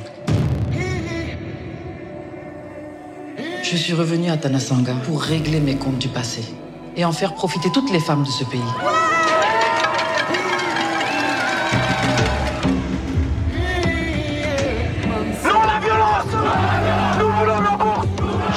Je 3.63 3.77
suis 3.77 3.93
revenu 3.93 4.31
à 4.31 4.39
Tanasanga 4.39 4.95
pour 5.05 5.21
régler 5.21 5.61
mes 5.61 5.77
comptes 5.77 5.99
du 5.99 6.09
passé 6.09 6.45
et 6.97 7.05
en 7.05 7.13
faire 7.13 7.35
profiter 7.35 7.71
toutes 7.71 7.93
les 7.93 8.01
femmes 8.01 8.25
de 8.25 8.29
ce 8.29 8.45
pays. 8.45 8.61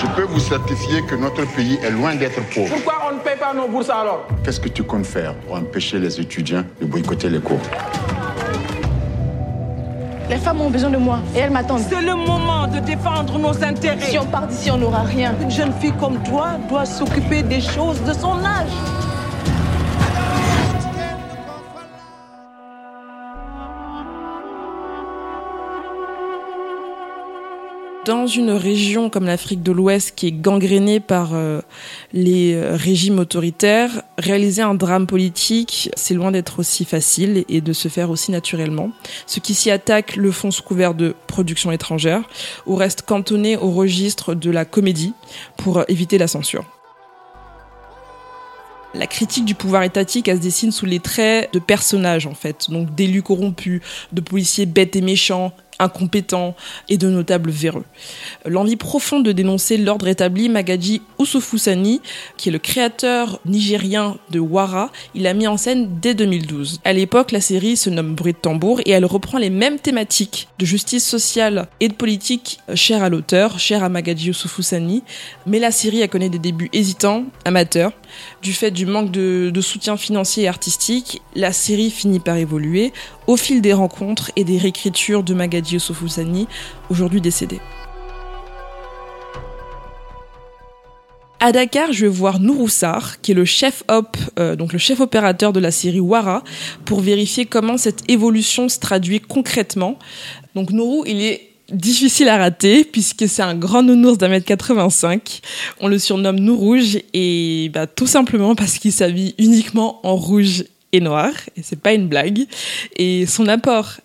Je 0.02 0.08
peux 0.16 0.24
vous 0.24 0.40
certifier 0.40 1.02
que 1.04 1.16
notre 1.16 1.46
pays 1.56 1.78
est 1.84 1.92
loin 1.92 2.16
d'être 2.16 2.42
pauvre. 2.54 2.70
Pourquoi 2.70 3.10
on 3.10 3.16
ne 3.16 3.20
paye 3.20 3.38
pas 3.38 3.54
nos 3.54 3.68
bourses 3.68 3.90
alors? 3.90 4.26
Qu'est-ce 4.44 4.60
que 4.60 4.70
tu 4.70 4.84
comptes 4.84 5.06
faire 5.06 5.34
pour 5.36 5.56
empêcher 5.56 6.00
les 6.00 6.20
étudiants 6.20 6.64
de 6.80 6.86
boycotter 6.86 7.30
les 7.30 7.40
cours? 7.40 7.60
Les 10.30 10.38
femmes 10.38 10.62
ont 10.62 10.70
besoin 10.70 10.92
de 10.92 10.98
moi 10.98 11.20
et 11.36 11.40
elles 11.40 11.50
m'attendent. 11.50 11.82
C'est 11.90 12.02
le 12.02 12.14
moment 12.14 12.68
de 12.68 12.80
défendre 12.80 13.40
nos 13.40 13.64
intérêts. 13.64 14.12
Si 14.12 14.20
on 14.20 14.26
part 14.26 14.46
d'ici, 14.46 14.70
on 14.70 14.78
n'aura 14.78 15.02
rien. 15.02 15.34
Une 15.42 15.50
jeune 15.50 15.74
fille 15.74 15.94
comme 16.00 16.22
toi 16.22 16.50
doit 16.70 16.86
s'occuper 16.86 17.42
des 17.42 17.60
choses 17.60 18.00
de 18.04 18.14
son 18.14 18.38
âge. 18.46 18.70
Dans 28.06 28.28
une 28.28 28.52
région 28.52 29.10
comme 29.10 29.26
l'Afrique 29.26 29.62
de 29.62 29.72
l'Ouest 29.72 30.14
qui 30.16 30.28
est 30.28 30.32
gangrénée 30.32 31.00
par 31.00 31.34
euh, 31.34 31.62
les 32.14 32.54
euh, 32.54 32.76
régimes 32.76 33.20
autoritaires, 33.20 34.04
réaliser 34.18 34.62
un 34.62 34.74
drame 34.74 35.06
politique, 35.06 35.90
c'est 35.96 36.14
loin 36.14 36.32
d'être 36.32 36.60
aussi 36.60 36.86
facile 36.86 37.44
et 37.50 37.62
de 37.62 37.74
se 37.74 37.88
faire 37.88 38.10
aussi 38.10 38.32
naturellement. 38.32 38.92
Ceux 39.28 39.42
qui 39.42 39.54
s'y 39.54 39.70
attaquent 39.70 40.16
le 40.16 40.32
font 40.32 40.52
sous 40.52 40.64
couvert 40.64 40.94
de 40.94 41.16
production 41.28 41.72
étrangère 41.72 42.24
ou 42.66 42.76
restent 42.76 43.04
cantonnés 43.04 43.58
au 43.58 43.72
registre 43.72 44.34
de 44.34 44.50
la 44.50 44.66
comédie 44.66 45.14
pour 45.58 45.84
éviter 45.88 46.18
la 46.18 46.28
censure. 46.28 46.66
La 48.96 49.06
critique 49.06 49.46
du 49.46 49.54
pouvoir 49.54 49.84
étatique, 49.84 50.28
elle 50.28 50.38
se 50.38 50.42
dessine 50.42 50.72
sous 50.72 50.88
les 50.88 51.00
traits 51.00 51.54
de 51.54 51.60
personnages, 51.60 52.26
en 52.26 52.34
fait. 52.34 52.72
Donc 52.72 52.96
d'élus 52.96 53.22
corrompus, 53.22 53.82
de 54.14 54.22
policiers 54.22 54.66
bêtes 54.66 54.96
et 54.96 55.02
méchants, 55.02 55.54
incompétents 55.80 56.56
et 56.90 56.98
de 56.98 57.10
notables 57.10 57.50
véreux. 57.50 57.86
L'envie 58.46 58.76
profonde 58.76 59.26
de 59.26 59.32
dénoncer 59.32 59.78
l'ordre 59.78 60.08
établi, 60.08 60.50
Magadji 60.50 61.02
Ousofusani, 61.18 62.02
qui 62.38 62.50
est 62.50 62.52
le 62.52 62.60
créateur 62.60 63.40
nigérien 63.46 64.18
de 64.30 64.40
Wara, 64.40 64.92
il 65.16 65.28
a 65.28 65.34
mis 65.34 65.48
en 65.48 65.58
scène 65.58 66.00
dès 66.02 66.14
2012. 66.14 66.82
À 66.84 66.94
l'époque, 66.94 67.32
la 67.32 67.42
série 67.42 67.78
se 67.78 67.90
nomme 67.90 68.16
Bruit 68.16 68.34
de 68.34 68.38
tambour 68.38 68.82
et 68.86 68.92
elle 68.92 69.06
reprend 69.06 69.38
les 69.38 69.50
mêmes 69.50 69.80
thématiques 69.80 70.48
de 70.58 70.66
justice 70.66 71.08
sociale 71.08 71.68
et 71.80 71.88
de 71.88 71.94
politique 71.94 72.60
chères 72.76 73.04
à 73.04 73.10
l'auteur, 73.10 73.60
chères 73.60 73.84
à 73.84 73.90
Magadji 73.90 74.32
Ousofusani, 74.32 75.04
mais 75.46 75.60
la 75.60 75.72
série 75.72 76.04
a 76.04 76.08
connu 76.08 76.30
des 76.30 76.40
débuts 76.40 76.70
hésitants, 76.74 77.26
amateurs, 77.46 77.92
du 78.42 78.54
fait 78.54 78.72
du 78.72 78.86
manque 78.86 79.12
de, 79.12 79.62
soutien 79.62 79.98
financier 79.98 80.44
et 80.44 80.48
artistique. 80.48 81.22
La 81.36 81.52
série 81.52 81.92
finit 81.92 82.20
par 82.20 82.38
évoluer 82.38 82.94
au 83.28 83.38
fil 83.38 83.62
des 83.62 83.74
rencontres 83.74 84.32
et 84.36 84.44
des 84.44 84.58
réécritures 84.58 85.24
de 85.24 85.34
Magadji 85.34 85.76
Youssoufoussani, 85.76 86.48
aujourd'hui 86.90 87.22
décédé. 87.22 87.60
À 91.42 91.54
Dakar, 91.54 91.94
je 91.94 92.06
vais 92.06 92.12
voir 92.12 92.42
Nouroussar, 92.42 93.22
qui 93.22 93.32
est 93.32 93.36
le 93.36 93.46
chef 93.46 93.84
op, 93.88 94.18
euh, 94.40 94.58
donc 94.58 94.74
le 94.74 94.80
chef 94.80 95.00
opérateur 95.00 95.54
de 95.54 95.62
la 95.62 95.72
série 95.72 96.02
Wara, 96.02 96.44
pour 96.84 97.00
vérifier 97.00 97.46
comment 97.46 97.78
cette 97.78 98.10
évolution 98.10 98.68
se 98.68 98.78
traduit 98.78 99.22
concrètement. 99.22 99.98
Donc 100.56 100.72
Nourou, 100.72 101.06
il 101.08 101.22
est 101.22 101.49
difficile 101.72 102.30
à 102.30 102.38
rater 102.38 102.84
puisque 102.84 103.28
c'est 103.28 103.42
un 103.42 103.56
grand 103.56 103.84
nounours 103.84 104.18
d'un 104.18 104.28
mètre 104.30 104.46
85. 104.46 105.42
On 105.80 105.88
le 105.88 106.00
surnomme 106.00 106.40
Nourouge 106.40 107.00
et 107.14 107.70
bah, 107.74 107.88
tout 107.88 108.08
simplement 108.08 108.56
parce 108.56 108.78
qu'il 108.78 108.92
s'habille 108.92 109.36
uniquement 109.38 110.00
en 110.06 110.16
rouge 110.16 110.64
et 110.92 111.02
noir 111.02 111.32
et 111.56 111.64
c'est 111.64 111.80
pas 111.80 111.94
une 111.94 112.08
blague. 112.08 112.46
Et 112.98 113.26
son 113.26 113.48
apport 113.48 113.98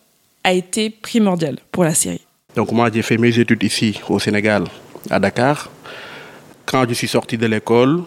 a 0.42 0.52
été 0.52 0.90
primordial 0.90 1.56
pour 1.72 1.84
la 1.84 1.94
série. 1.94 2.22
Donc 2.54 2.70
moi 2.72 2.90
j'ai 2.92 3.02
fait 3.02 3.18
mes 3.18 3.36
études 3.38 3.62
ici 3.62 4.00
au 4.08 4.18
Sénégal, 4.18 4.64
à 5.10 5.18
Dakar. 5.18 5.70
Quand 6.66 6.86
je 6.88 6.94
suis 6.94 7.08
sorti 7.08 7.36
de 7.36 7.46
l'école, 7.46 8.02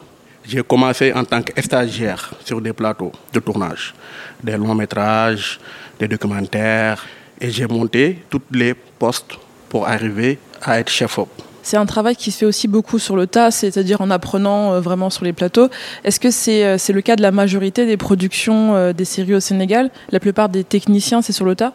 j'ai 0.47 0.63
commencé 0.63 1.11
en 1.13 1.25
tant 1.25 1.41
que 1.41 1.61
stagiaire 1.61 2.33
sur 2.45 2.61
des 2.61 2.73
plateaux 2.73 3.11
de 3.33 3.39
tournage, 3.39 3.93
des 4.41 4.55
longs 4.55 4.75
métrages, 4.75 5.59
des 5.99 6.07
documentaires, 6.07 7.05
et 7.39 7.51
j'ai 7.51 7.67
monté 7.67 8.19
tous 8.29 8.41
les 8.51 8.73
postes 8.73 9.37
pour 9.69 9.87
arriver 9.87 10.39
à 10.61 10.79
être 10.79 10.89
chef-op. 10.89 11.29
C'est 11.67 11.75
un 11.75 11.85
travail 11.85 12.15
qui 12.15 12.31
se 12.31 12.37
fait 12.37 12.45
aussi 12.45 12.69
beaucoup 12.69 12.97
sur 12.97 13.17
le 13.17 13.27
tas, 13.27 13.51
c'est-à-dire 13.51 13.99
en 13.99 14.09
apprenant 14.09 14.71
euh, 14.71 14.79
vraiment 14.79 15.09
sur 15.09 15.25
les 15.25 15.33
plateaux. 15.33 15.67
Est-ce 16.05 16.17
que 16.17 16.31
c'est 16.31 16.63
euh, 16.63 16.77
c'est 16.77 16.93
le 16.93 17.01
cas 17.01 17.17
de 17.17 17.21
la 17.21 17.31
majorité 17.31 17.85
des 17.85 17.97
productions 17.97 18.73
euh, 18.73 18.93
des 18.93 19.03
séries 19.03 19.35
au 19.35 19.41
Sénégal? 19.41 19.91
La 20.09 20.21
plupart 20.21 20.47
des 20.47 20.63
techniciens, 20.63 21.21
c'est 21.21 21.33
sur 21.33 21.43
le 21.43 21.55
tas? 21.55 21.73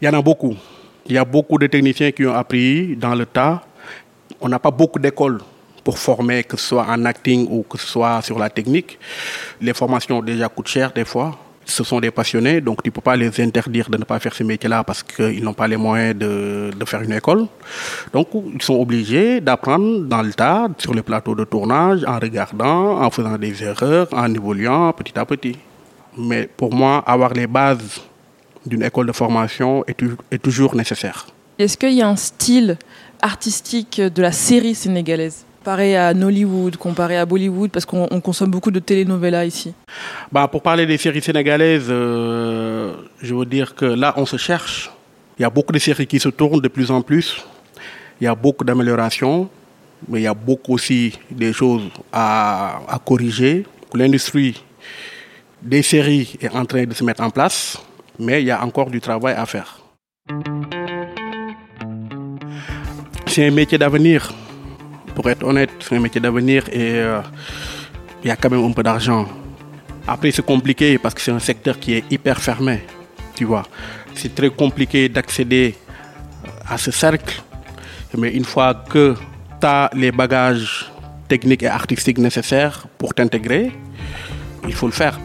Il 0.00 0.06
y 0.06 0.08
en 0.08 0.16
a 0.16 0.22
beaucoup. 0.22 0.54
Il 1.06 1.16
y 1.16 1.18
a 1.18 1.24
beaucoup 1.24 1.58
de 1.58 1.66
techniciens 1.66 2.12
qui 2.12 2.24
ont 2.24 2.34
appris 2.34 2.94
dans 2.94 3.16
le 3.16 3.26
tas. 3.26 3.64
On 4.40 4.48
n'a 4.48 4.60
pas 4.60 4.70
beaucoup 4.70 5.00
d'écoles 5.00 5.40
pour 5.82 5.98
former, 5.98 6.44
que 6.44 6.56
ce 6.56 6.68
soit 6.68 6.86
en 6.88 7.04
acting 7.04 7.48
ou 7.50 7.64
que 7.68 7.78
ce 7.78 7.86
soit 7.88 8.22
sur 8.22 8.38
la 8.38 8.48
technique. 8.48 8.96
Les 9.60 9.74
formations 9.74 10.22
déjà 10.22 10.48
coûtent 10.48 10.68
cher 10.68 10.92
des 10.92 11.04
fois 11.04 11.36
ce 11.64 11.84
sont 11.84 12.00
des 12.00 12.10
passionnés, 12.10 12.60
donc 12.60 12.82
tu 12.82 12.88
ne 12.88 12.92
peux 12.92 13.00
pas 13.00 13.16
les 13.16 13.40
interdire 13.40 13.88
de 13.88 13.96
ne 13.96 14.04
pas 14.04 14.18
faire 14.18 14.34
ce 14.34 14.42
métier-là 14.42 14.84
parce 14.84 15.02
qu'ils 15.02 15.42
n'ont 15.42 15.54
pas 15.54 15.68
les 15.68 15.76
moyens 15.76 16.16
de, 16.16 16.70
de, 16.76 16.84
faire 16.84 17.02
une 17.02 17.12
école. 17.12 17.46
Donc 18.12 18.28
ils 18.54 18.62
sont 18.62 18.74
obligés 18.74 19.40
d'apprendre 19.40 20.00
dans 20.00 20.22
le 20.22 20.32
tas, 20.32 20.68
sur 20.78 20.94
les 20.94 21.02
plateaux 21.02 21.34
de 21.34 21.44
tournage, 21.44 22.04
en 22.06 22.18
regardant, 22.18 23.00
en 23.02 23.10
faisant 23.10 23.38
des 23.38 23.62
erreurs, 23.62 24.08
en 24.12 24.32
évoluant 24.34 24.92
petit 24.92 25.18
à 25.18 25.24
petit. 25.24 25.56
Mais 26.18 26.48
pour 26.56 26.74
moi, 26.74 27.02
avoir 27.06 27.32
les 27.32 27.46
bases 27.46 28.00
d'une 28.66 28.82
école 28.82 29.06
de 29.06 29.12
formation 29.12 29.84
est, 29.86 29.98
est 30.30 30.42
toujours 30.42 30.74
nécessaire. 30.74 31.26
Est-ce 31.58 31.76
qu'il 31.76 31.92
y 31.92 32.02
a 32.02 32.08
un 32.08 32.16
style 32.16 32.76
artistique 33.20 34.00
de 34.00 34.22
la 34.22 34.32
série 34.32 34.74
sénégalaise? 34.74 35.44
Comparé 35.62 35.96
à 35.96 36.12
Nollywood, 36.12 36.76
comparé 36.76 37.16
à 37.16 37.24
Bollywood, 37.24 37.70
parce 37.70 37.86
qu'on 37.86 38.20
consomme 38.20 38.50
beaucoup 38.50 38.72
de 38.72 38.80
telenovelas 38.80 39.44
ici 39.44 39.72
bah, 40.32 40.48
Pour 40.48 40.60
parler 40.60 40.86
des 40.86 40.98
séries 40.98 41.22
sénégalaises, 41.22 41.86
euh, 41.88 42.94
je 43.20 43.32
veux 43.32 43.46
dire 43.46 43.76
que 43.76 43.84
là, 43.84 44.12
on 44.16 44.26
se 44.26 44.36
cherche. 44.36 44.90
Il 45.38 45.42
y 45.42 45.44
a 45.44 45.50
beaucoup 45.50 45.72
de 45.72 45.78
séries 45.78 46.08
qui 46.08 46.18
se 46.18 46.30
tournent 46.30 46.60
de 46.60 46.66
plus 46.66 46.90
en 46.90 47.00
plus. 47.00 47.46
Il 48.20 48.24
y 48.24 48.26
a 48.26 48.34
beaucoup 48.34 48.64
d'améliorations, 48.64 49.48
mais 50.08 50.18
il 50.18 50.24
y 50.24 50.26
a 50.26 50.34
beaucoup 50.34 50.74
aussi 50.74 51.16
des 51.30 51.52
choses 51.52 51.84
à, 52.12 52.80
à 52.88 52.98
corriger. 52.98 53.64
L'industrie 53.94 54.60
des 55.62 55.82
séries 55.82 56.38
est 56.40 56.50
en 56.50 56.64
train 56.64 56.86
de 56.86 56.92
se 56.92 57.04
mettre 57.04 57.22
en 57.22 57.30
place, 57.30 57.78
mais 58.18 58.42
il 58.42 58.46
y 58.46 58.50
a 58.50 58.64
encore 58.64 58.90
du 58.90 59.00
travail 59.00 59.36
à 59.38 59.46
faire. 59.46 59.78
C'est 63.28 63.46
un 63.46 63.52
métier 63.52 63.78
d'avenir 63.78 64.32
pour 65.14 65.28
être 65.28 65.44
honnête, 65.44 65.70
c'est 65.80 65.96
un 65.96 66.00
métier 66.00 66.20
d'avenir 66.20 66.64
et 66.70 66.94
euh, 66.94 67.20
il 68.22 68.28
y 68.28 68.30
a 68.30 68.36
quand 68.36 68.50
même 68.50 68.64
un 68.64 68.72
peu 68.72 68.82
d'argent. 68.82 69.26
Après, 70.06 70.30
c'est 70.30 70.44
compliqué 70.44 70.98
parce 70.98 71.14
que 71.14 71.20
c'est 71.20 71.30
un 71.32 71.38
secteur 71.38 71.78
qui 71.78 71.94
est 71.94 72.04
hyper 72.10 72.40
fermé, 72.40 72.82
tu 73.34 73.44
vois. 73.44 73.64
C'est 74.14 74.34
très 74.34 74.50
compliqué 74.50 75.08
d'accéder 75.08 75.76
à 76.68 76.76
ce 76.78 76.90
cercle, 76.90 77.42
mais 78.16 78.32
une 78.32 78.44
fois 78.44 78.74
que 78.74 79.14
tu 79.60 79.66
as 79.66 79.90
les 79.94 80.12
bagages 80.12 80.90
techniques 81.28 81.62
et 81.62 81.68
artistiques 81.68 82.18
nécessaires 82.18 82.86
pour 82.98 83.14
t'intégrer, 83.14 83.72
il 84.66 84.74
faut 84.74 84.86
le 84.86 84.92
faire. 84.92 85.18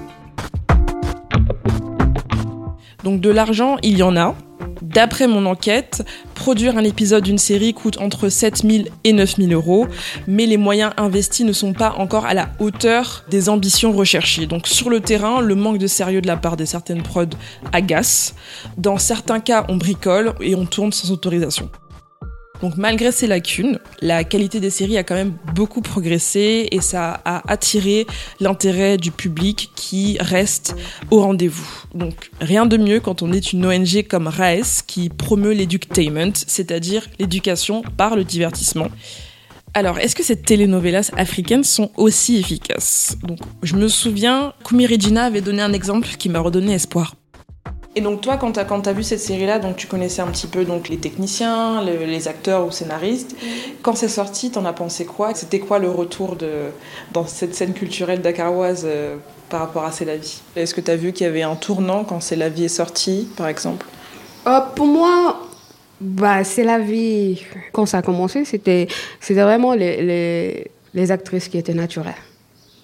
Donc 3.04 3.22
de 3.22 3.30
l'argent, 3.30 3.78
il 3.84 3.98
y 3.98 4.04
en 4.04 4.16
a. 4.16 4.36
D'après 4.82 5.28
mon 5.28 5.46
enquête, 5.46 6.04
produire 6.34 6.78
un 6.78 6.84
épisode 6.84 7.24
d'une 7.24 7.38
série 7.38 7.74
coûte 7.74 8.00
entre 8.00 8.30
7 8.30 8.64
000 8.68 8.86
et 9.04 9.14
9 9.14 9.38
000 9.38 9.52
euros, 9.52 9.88
mais 10.28 10.46
les 10.46 10.58
moyens 10.58 10.92
investis 10.98 11.46
ne 11.46 11.54
sont 11.54 11.74
pas 11.74 11.94
encore 11.98 12.26
à 12.26 12.34
la 12.34 12.50
hauteur 12.60 13.24
des 13.30 13.50
ambitions 13.50 13.92
recherchées. 13.92 14.46
Donc 14.46 14.68
sur 14.68 14.90
le 14.90 15.00
terrain, 15.00 15.42
le 15.42 15.56
manque 15.56 15.78
de 15.78 15.88
sérieux 15.88 16.22
de 16.22 16.28
la 16.28 16.38
part 16.38 16.58
de 16.58 16.66
certaines 16.66 17.04
prods 17.04 17.26
agace. 17.74 18.36
Dans 18.78 18.98
certains 18.98 19.40
cas, 19.40 19.66
on 19.70 19.76
bricole 19.76 20.34
et 20.42 20.56
on 20.56 20.66
tourne 20.66 20.92
sans 20.92 21.12
autorisation. 21.12 21.70
Donc 22.62 22.78
malgré 22.78 23.12
ces 23.12 23.28
lacunes, 23.28 23.80
la 24.02 24.24
qualité 24.24 24.60
des 24.60 24.70
séries 24.70 24.98
a 24.98 25.04
quand 25.04 25.16
même 25.16 25.34
beaucoup 25.54 25.82
progressé 25.82 26.68
et 26.72 26.82
ça 26.82 27.22
a 27.26 27.50
attiré 27.52 28.08
l'intérêt 28.40 28.98
du 28.98 29.12
public 29.12 29.72
qui 29.76 30.18
reste 30.20 30.76
au 31.12 31.22
rendez-vous. 31.22 31.68
Donc 31.94 32.32
rien 32.42 32.66
de 32.66 32.78
mieux 32.78 33.00
quand 33.00 33.22
on 33.22 33.32
est 33.32 33.54
une 33.54 33.66
ONG 33.66 34.08
comme 34.08 34.28
RAES 34.28 34.84
qui 34.86 35.10
promeut 35.10 35.54
l'éductainment, 35.54 36.34
c'est-à-dire 36.48 37.08
l'éducation 37.20 37.84
par 37.96 38.16
le 38.16 38.24
divertissement. 38.24 38.88
Alors, 39.74 40.00
est-ce 40.00 40.16
que 40.16 40.24
ces 40.24 40.42
telenovelas 40.42 41.12
africaines 41.18 41.64
sont 41.64 41.92
aussi 41.98 42.38
efficaces? 42.38 43.16
Donc, 43.22 43.38
je 43.62 43.76
me 43.76 43.88
souviens, 43.88 44.54
Kumi 44.66 44.88
Regina 44.88 45.26
avait 45.26 45.42
donné 45.42 45.62
un 45.62 45.72
exemple 45.72 46.08
qui 46.18 46.30
m'a 46.30 46.40
redonné 46.40 46.74
espoir. 46.74 47.14
Et 47.98 48.02
donc 48.02 48.22
toi, 48.22 48.38
quand 48.38 48.52
tu 48.52 48.60
as, 48.60 48.68
as, 48.70 48.94
vu 48.94 49.02
cette 49.02 49.20
série-là, 49.20 49.58
donc 49.58 49.76
tu 49.76 49.88
connaissais 49.88 50.22
un 50.22 50.28
petit 50.28 50.46
peu 50.46 50.66
donc 50.66 50.88
les 50.88 50.98
techniciens, 50.98 51.82
les, 51.82 52.06
les 52.06 52.28
acteurs 52.28 52.68
ou 52.68 52.70
scénaristes. 52.70 53.36
Quand 53.82 53.96
c'est 53.96 54.08
sorti, 54.08 54.52
t'en 54.52 54.66
as 54.66 54.74
pensé 54.74 55.04
quoi? 55.04 55.34
C'était 55.34 55.58
quoi 55.58 55.80
le 55.80 55.90
retour 55.90 56.36
de, 56.36 56.66
dans 57.12 57.26
cette 57.26 57.56
scène 57.56 57.74
culturelle 57.74 58.22
dakaroise 58.22 58.84
euh, 58.86 59.16
par 59.50 59.62
rapport 59.62 59.84
à 59.84 59.92
C'est 59.92 60.06
la 60.06 60.16
vie? 60.16 60.42
Est-ce 60.56 60.76
que 60.76 60.82
tu 60.82 60.92
as 60.92 60.96
vu 60.96 61.12
qu'il 61.12 61.26
y 61.26 61.28
avait 61.28 61.42
un 61.42 61.56
tournant 61.56 62.04
quand 62.04 62.22
C'est 62.22 62.36
la 62.36 62.50
vie 62.50 62.66
est 62.66 62.68
sorti, 62.68 63.28
par 63.36 63.48
exemple? 63.48 63.88
Euh, 64.46 64.60
Pour 64.76 64.86
moi, 64.86 65.48
bah, 66.00 66.44
C'est 66.44 66.64
la 66.64 66.78
vie, 66.78 67.42
quand 67.74 67.88
ça 67.88 67.98
a 67.98 68.02
commencé, 68.04 68.46
c'était 68.46 68.88
vraiment 69.28 69.74
les, 69.74 70.04
les, 70.04 70.72
les 70.94 71.12
actrices 71.12 71.48
qui 71.48 71.58
étaient 71.58 71.74
naturelles. 71.74 72.14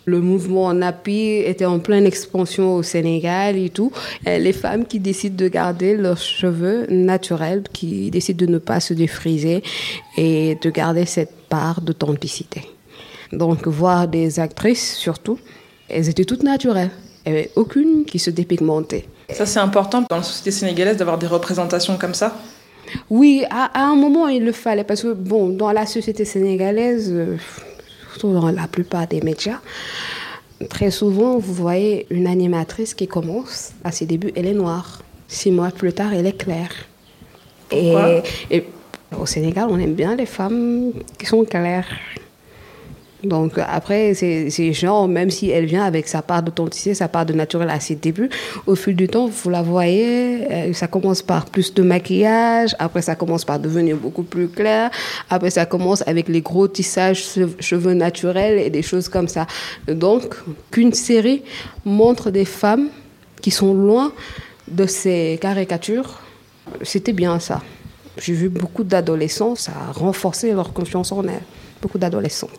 Le 0.06 0.20
mouvement 0.20 0.74
Napi 0.74 1.44
était 1.46 1.66
en 1.66 1.80
pleine 1.80 2.06
expansion 2.06 2.76
au 2.76 2.84
Sénégal 2.84 3.58
et 3.58 3.70
tout. 3.70 3.92
les 4.26 4.54
femmes 4.54 4.86
qui 4.86 5.00
décident 5.00 5.36
de 5.36 5.48
garder 5.48 5.96
leurs 5.96 6.18
cheveux 6.18 6.86
naturels, 6.90 7.64
qui 7.72 8.12
décident 8.12 8.46
de 8.46 8.52
ne 8.52 8.58
pas 8.58 8.80
se 8.80 8.94
défriser 8.94 9.64
et 10.18 10.58
de 10.62 10.70
garder 10.70 11.06
cette 11.06 11.34
part 11.50 11.82
d'authenticité. 11.82 12.62
Donc 13.32 13.68
voir 13.68 14.08
des 14.08 14.40
actrices 14.40 14.96
surtout, 14.96 15.40
elles 15.90 16.10
étaient 16.10 16.26
toutes 16.26 16.44
naturelles. 16.44 16.92
Il 17.26 17.32
n'y 17.32 17.38
avait 17.40 17.52
aucune 17.56 18.06
qui 18.06 18.20
se 18.20 18.30
dépigmentait. 18.30 19.06
Ça 19.30 19.46
c'est 19.46 19.60
important 19.60 20.04
dans 20.10 20.18
la 20.18 20.24
société 20.24 20.52
sénégalaise 20.52 20.98
d'avoir 20.98 21.18
des 21.18 21.28
représentations 21.28 21.98
comme 21.98 22.14
ça? 22.14 22.38
Oui, 23.10 23.44
à, 23.50 23.72
un 23.82 23.96
moment 23.96 24.28
il 24.28 24.44
le 24.44 24.52
fallait 24.52 24.84
parce 24.84 25.02
que 25.04 25.14
bon, 25.14 25.50
dans 25.50 25.72
la 25.72 25.86
société 25.86 26.26
sénégalaise... 26.26 27.10
Euh, 27.12 27.38
surtout 28.14 28.34
dans 28.34 28.52
la 28.52 28.68
plupart 28.68 29.08
des 29.08 29.22
médias, 29.22 29.60
très 30.70 30.92
souvent, 30.92 31.38
vous 31.38 31.54
voyez 31.54 32.06
une 32.10 32.28
animatrice 32.28 32.94
qui 32.94 33.08
commence, 33.08 33.72
à 33.84 33.92
ses 33.92 34.06
débuts, 34.06 34.32
elle 34.36 34.46
est 34.46 34.54
noire. 34.54 35.02
Six 35.28 35.52
mois 35.52 35.72
plus 35.72 35.94
tard, 35.94 36.14
elle 36.14 36.28
est 36.28 36.38
claire. 36.38 36.72
Et, 37.72 37.96
et, 38.52 38.66
au 39.20 39.26
Sénégal, 39.26 39.68
on 39.70 39.80
aime 39.80 39.96
bien 39.96 40.16
les 40.16 40.28
femmes 40.28 40.92
qui 41.18 41.26
sont 41.26 41.44
claires. 41.44 41.88
Donc 43.24 43.54
après, 43.58 44.14
ces 44.14 44.74
gens, 44.74 45.08
même 45.08 45.30
si 45.30 45.50
elle 45.50 45.66
vient 45.66 45.86
avec 45.86 46.10
sa 46.10 46.22
part 46.22 46.44
d'authenticité, 46.44 46.94
sa 46.94 47.08
part 47.08 47.26
de 47.26 47.34
naturel 47.34 47.70
à 47.70 47.80
ses 47.80 47.96
débuts, 47.96 48.30
au 48.68 48.76
fil 48.76 48.96
du 48.96 49.08
temps, 49.08 49.28
vous 49.28 49.50
la 49.50 49.62
voyez, 49.62 50.52
euh, 50.52 50.74
ça 50.74 50.88
commence 50.88 51.22
par 51.22 51.46
plus 51.46 51.74
de 51.74 51.84
maquillage, 51.84 52.76
après 52.80 53.02
ça 53.02 53.16
commence 53.16 53.46
par 53.46 53.60
devenir 53.60 53.96
beaucoup 53.96 54.24
plus 54.24 54.50
clair, 54.50 54.92
après 55.30 55.52
ça 55.52 55.66
commence 55.66 56.06
avec 56.06 56.28
les 56.28 56.42
gros 56.42 56.68
tissages 56.68 57.24
cheveux 57.60 57.94
naturels 57.94 58.60
et 58.60 58.70
des 58.70 58.82
choses 58.82 59.08
comme 59.08 59.30
ça. 59.30 59.48
Donc, 59.88 60.36
qu'une 60.70 60.94
série 60.94 61.44
montre 61.86 62.30
des 62.30 62.46
femmes 62.46 62.90
qui 63.42 63.52
sont 63.52 63.74
loin 63.74 64.12
de 64.68 64.86
ces 64.86 65.40
caricatures, 65.42 66.20
c'était 66.82 67.14
bien 67.14 67.40
ça. 67.40 67.62
J'ai 68.18 68.34
vu 68.34 68.50
beaucoup 68.50 68.84
d'adolescents, 68.84 69.56
ça 69.56 69.72
a 69.72 69.92
renforcé 69.94 70.52
leur 70.52 70.74
confiance 70.74 71.14
en 71.14 71.24
elles, 71.24 71.42
beaucoup 71.82 71.98
d'adolescents 71.98 72.50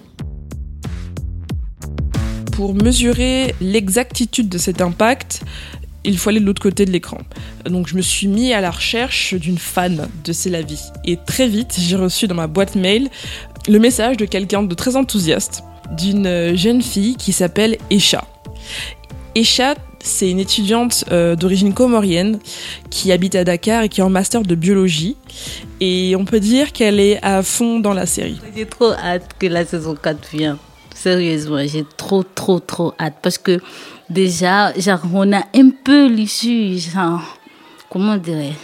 pour 2.55 2.75
mesurer 2.75 3.55
l'exactitude 3.61 4.49
de 4.49 4.59
cet 4.59 4.81
impact, 4.81 5.43
il 6.05 6.17
faut 6.19 6.31
aller 6.31 6.39
de 6.41 6.45
l'autre 6.45 6.63
côté 6.63 6.85
de 6.85 6.93
l'écran. 6.93 7.19
Donc 7.65 7.89
je 7.89 7.97
me 7.97 8.03
suis 8.03 8.29
mis 8.29 8.53
à 8.53 8.61
la 8.61 8.71
recherche 8.71 9.35
d'une 9.35 9.59
fan 9.59 10.09
de 10.25 10.33
C'est 10.33 10.51
la 10.51 10.63
vie. 10.63 10.83
Et 11.05 11.17
très 11.17 11.49
vite, 11.49 11.75
j'ai 11.79 11.97
reçu 11.97 12.29
dans 12.29 12.35
ma 12.35 12.47
boîte 12.47 12.77
mail 12.77 13.09
le 13.67 13.79
message 13.79 14.17
de 14.19 14.25
quelqu'un 14.25 14.63
de 14.63 14.75
très 14.75 14.95
enthousiaste, 14.95 15.65
d'une 15.97 16.55
jeune 16.57 16.83
fille 16.83 17.17
qui 17.17 17.33
s'appelle 17.33 17.77
Esha. 17.91 18.25
Esha, 19.35 19.75
c'est 19.99 20.31
une 20.31 20.39
étudiante 20.39 21.05
euh, 21.11 21.35
d'origine 21.35 21.75
comorienne 21.75 22.39
qui 22.91 23.11
habite 23.11 23.35
à 23.35 23.43
Dakar 23.43 23.83
et 23.83 23.89
qui 23.89 24.01
est 24.01 24.05
en 24.05 24.11
master 24.11 24.43
de 24.43 24.55
biologie. 24.55 25.17
Et 25.81 26.15
on 26.17 26.25
peut 26.25 26.41
dire 26.41 26.73
qu'elle 26.73 27.01
est 27.01 27.19
à 27.25 27.43
fond 27.43 27.81
dans 27.81 27.95
la 27.95 28.07
série. 28.07 28.39
J'ai 28.55 28.67
trop 28.67 28.93
hâte 28.93 29.31
que 29.41 29.47
la 29.47 29.65
saison 29.65 29.97
4 30.01 30.29
vienne. 30.37 30.59
Sérieusement, 31.05 31.59
j'ai 31.67 31.85
trop, 31.99 32.23
trop, 32.23 32.61
trop 32.61 32.95
hâte. 32.99 33.17
Parce 33.21 33.37
que 33.37 33.61
déjà, 34.09 34.73
on 35.13 35.35
a 35.35 35.43
un 35.55 35.69
peu 35.85 36.07
l'issue, 36.07 36.79
genre, 36.79 37.21
comment 37.91 38.17
dirais 38.17 38.55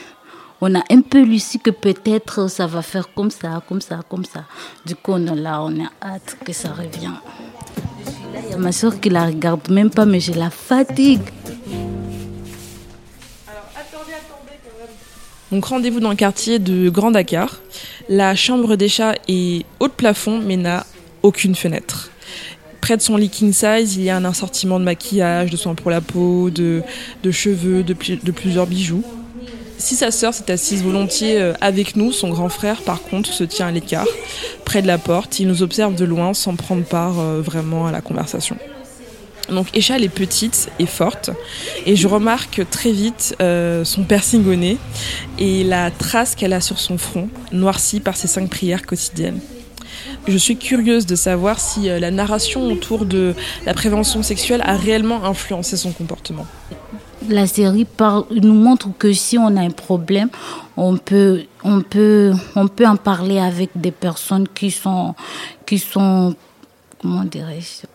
on 0.62 0.74
a 0.74 0.82
un 0.90 1.02
peu 1.02 1.22
l'issue 1.22 1.58
que 1.58 1.70
peut-être 1.70 2.48
ça 2.48 2.66
va 2.66 2.80
faire 2.80 3.12
comme 3.12 3.30
ça, 3.30 3.62
comme 3.68 3.82
ça, 3.82 4.00
comme 4.08 4.24
ça. 4.24 4.44
Du 4.86 4.94
coup, 4.94 5.12
on 5.12 5.26
est 5.26 5.34
là, 5.34 5.62
on 5.62 5.84
a 5.84 5.90
hâte 6.02 6.38
que 6.42 6.54
ça 6.54 6.70
revienne. 6.70 7.20
Il 8.46 8.50
y 8.52 8.54
a 8.54 8.56
ma 8.56 8.72
soeur 8.72 8.98
qui 8.98 9.10
la 9.10 9.26
regarde 9.26 9.68
même 9.70 9.90
pas, 9.90 10.06
mais 10.06 10.20
j'ai 10.20 10.32
la 10.32 10.48
fatigue. 10.48 11.20
Donc 15.52 15.64
rendez-vous 15.66 16.00
dans 16.00 16.10
le 16.10 16.16
quartier 16.16 16.58
de 16.58 16.88
Grand 16.88 17.10
Dakar. 17.10 17.60
La 18.08 18.34
chambre 18.34 18.76
des 18.76 18.88
chats 18.88 19.16
est 19.28 19.66
haut 19.78 19.88
de 19.88 19.92
plafond 19.92 20.40
mais 20.40 20.56
n'a 20.56 20.86
aucune 21.22 21.54
fenêtre. 21.54 22.09
Près 22.80 22.96
de 22.96 23.02
son 23.02 23.16
leaking 23.16 23.52
size, 23.52 23.96
il 23.96 24.02
y 24.02 24.10
a 24.10 24.16
un 24.16 24.24
assortiment 24.24 24.78
de 24.78 24.84
maquillage, 24.84 25.50
de 25.50 25.56
soins 25.56 25.74
pour 25.74 25.90
la 25.90 26.00
peau, 26.00 26.50
de, 26.50 26.82
cheveux, 27.30 27.82
de, 27.82 27.92
plusieurs 27.92 28.66
bijoux. 28.66 29.04
Si 29.78 29.96
sa 29.96 30.10
sœur 30.10 30.34
s'est 30.34 30.50
assise 30.50 30.82
volontiers 30.82 31.40
euh, 31.40 31.54
avec 31.62 31.96
nous, 31.96 32.12
son 32.12 32.28
grand 32.28 32.50
frère, 32.50 32.82
par 32.82 33.00
contre, 33.02 33.32
se 33.32 33.44
tient 33.44 33.68
à 33.68 33.70
l'écart, 33.70 34.06
près 34.66 34.82
de 34.82 34.86
la 34.86 34.98
porte. 34.98 35.40
Il 35.40 35.48
nous 35.48 35.62
observe 35.62 35.94
de 35.94 36.04
loin 36.04 36.34
sans 36.34 36.54
prendre 36.54 36.84
part 36.84 37.18
euh, 37.18 37.40
vraiment 37.40 37.86
à 37.86 37.92
la 37.92 38.02
conversation. 38.02 38.58
Donc 39.50 39.68
elle 39.74 40.04
est 40.04 40.08
petite 40.08 40.70
et 40.78 40.86
forte. 40.86 41.30
Et 41.86 41.96
je 41.96 42.06
remarque 42.06 42.62
très 42.70 42.92
vite 42.92 43.34
euh, 43.40 43.84
son 43.84 44.04
piercing 44.04 44.46
au 44.46 44.54
nez 44.54 44.76
et 45.38 45.64
la 45.64 45.90
trace 45.90 46.34
qu'elle 46.34 46.52
a 46.52 46.60
sur 46.60 46.78
son 46.78 46.98
front, 46.98 47.28
noircie 47.52 48.00
par 48.00 48.16
ses 48.16 48.28
cinq 48.28 48.48
prières 48.48 48.84
quotidiennes. 48.86 49.40
Je 50.26 50.36
suis 50.36 50.56
curieuse 50.56 51.06
de 51.06 51.16
savoir 51.16 51.60
si 51.60 51.88
euh, 51.88 51.98
la 51.98 52.10
narration 52.10 52.66
autour 52.66 53.04
de 53.04 53.34
la 53.64 53.74
prévention 53.74 54.22
sexuelle 54.22 54.62
a 54.64 54.76
réellement 54.76 55.24
influencé 55.24 55.76
son 55.76 55.92
comportement. 55.92 56.46
La 57.28 57.46
série 57.46 57.86
nous 58.30 58.54
montre 58.54 58.88
que 58.98 59.12
si 59.12 59.38
on 59.38 59.56
a 59.56 59.60
un 59.60 59.70
problème, 59.70 60.28
on 60.76 60.96
peut, 60.96 61.42
on 61.64 61.82
peut, 61.82 62.32
on 62.56 62.68
peut 62.68 62.86
en 62.86 62.96
parler 62.96 63.38
avec 63.38 63.70
des 63.74 63.90
personnes 63.90 64.48
qui 64.48 64.70
sont, 64.70 65.14
qui 65.66 65.78
sont, 65.78 66.34
comment 67.00 67.24
dirais-je, 67.24 67.86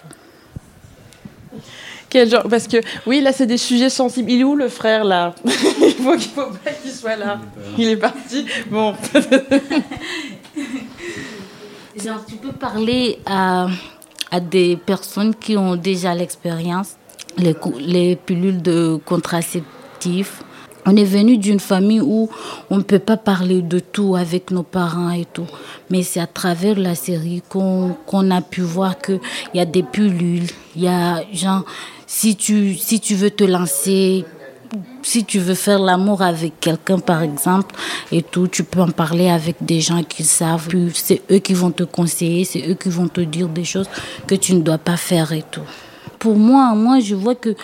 quel 2.09 2.29
genre 2.29 2.47
Parce 2.49 2.67
que 2.67 2.77
oui, 3.05 3.19
là, 3.19 3.33
c'est 3.33 3.45
des 3.45 3.57
sujets 3.57 3.89
sensibles. 3.89 4.31
Il 4.31 4.39
est 4.39 4.45
où 4.45 4.55
le 4.55 4.69
frère 4.69 5.03
là? 5.03 5.35
Il 5.45 5.95
faut 5.95 6.13
qu'il 6.13 6.31
faut 6.31 6.49
pas 6.63 6.71
qu'il 6.71 6.91
soit 6.91 7.17
là. 7.17 7.41
Il 7.77 7.89
est 7.89 7.97
parti. 7.97 8.45
Bon. 8.69 8.93
Genre, 11.97 12.25
tu 12.27 12.35
peux 12.35 12.51
parler 12.51 13.19
à, 13.25 13.67
à 14.29 14.39
des 14.41 14.75
personnes 14.75 15.33
qui 15.33 15.55
ont 15.55 15.77
déjà 15.77 16.13
l'expérience, 16.13 16.97
les, 17.37 17.55
les 17.79 18.15
pilules 18.17 18.61
de 18.61 18.99
contraceptifs. 19.05 20.43
On 20.85 20.95
est 20.97 21.05
venu 21.05 21.37
d'une 21.37 21.59
famille 21.59 22.01
où 22.01 22.29
on 22.69 22.77
ne 22.77 22.83
peut 22.83 22.99
pas 22.99 23.15
parler 23.15 23.61
de 23.61 23.79
tout 23.79 24.15
avec 24.15 24.51
nos 24.51 24.61
parents 24.63 25.09
et 25.09 25.25
tout. 25.25 25.47
Mais 25.89 26.03
c'est 26.03 26.19
à 26.19 26.27
travers 26.27 26.77
la 26.77 26.95
série 26.95 27.41
qu'on 27.47 27.95
a 28.29 28.41
pu 28.41 28.61
voir 28.61 28.99
qu'il 28.99 29.21
y 29.53 29.59
a 29.61 29.65
des 29.65 29.83
pilules, 29.83 30.47
il 30.75 30.83
y 30.83 30.87
a 30.87 31.23
genre, 31.31 31.63
si 32.07 32.35
tu, 32.35 32.75
si 32.75 32.99
tu 32.99 33.15
veux 33.15 33.31
te 33.31 33.45
lancer 33.45 34.25
si 35.01 35.25
tu 35.25 35.39
veux 35.39 35.55
faire 35.55 35.79
l'amour 35.79 36.21
avec 36.21 36.59
quelqu'un, 36.59 36.99
par 36.99 37.21
exemple, 37.21 37.75
et 38.11 38.21
tout, 38.21 38.47
tu 38.47 38.63
peux 38.63 38.81
en 38.81 38.91
parler 38.91 39.29
avec 39.29 39.57
des 39.61 39.81
gens 39.81 40.03
qui 40.03 40.23
savent. 40.23 40.67
C'est 40.93 41.21
eux 41.31 41.39
qui 41.39 41.53
vont 41.53 41.71
te 41.71 41.83
conseiller, 41.83 42.45
c'est 42.45 42.67
eux 42.67 42.75
qui 42.75 42.89
vont 42.89 43.07
te 43.07 43.21
dire 43.21 43.47
des 43.47 43.63
choses 43.63 43.89
que 44.27 44.35
tu 44.35 44.53
ne 44.53 44.61
dois 44.61 44.77
pas 44.77 44.97
faire 44.97 45.31
et 45.31 45.43
tout. 45.49 45.61
Pour 46.19 46.35
moi, 46.35 46.73
moi, 46.75 46.99
je 46.99 47.15
vois 47.15 47.35
que 47.35 47.55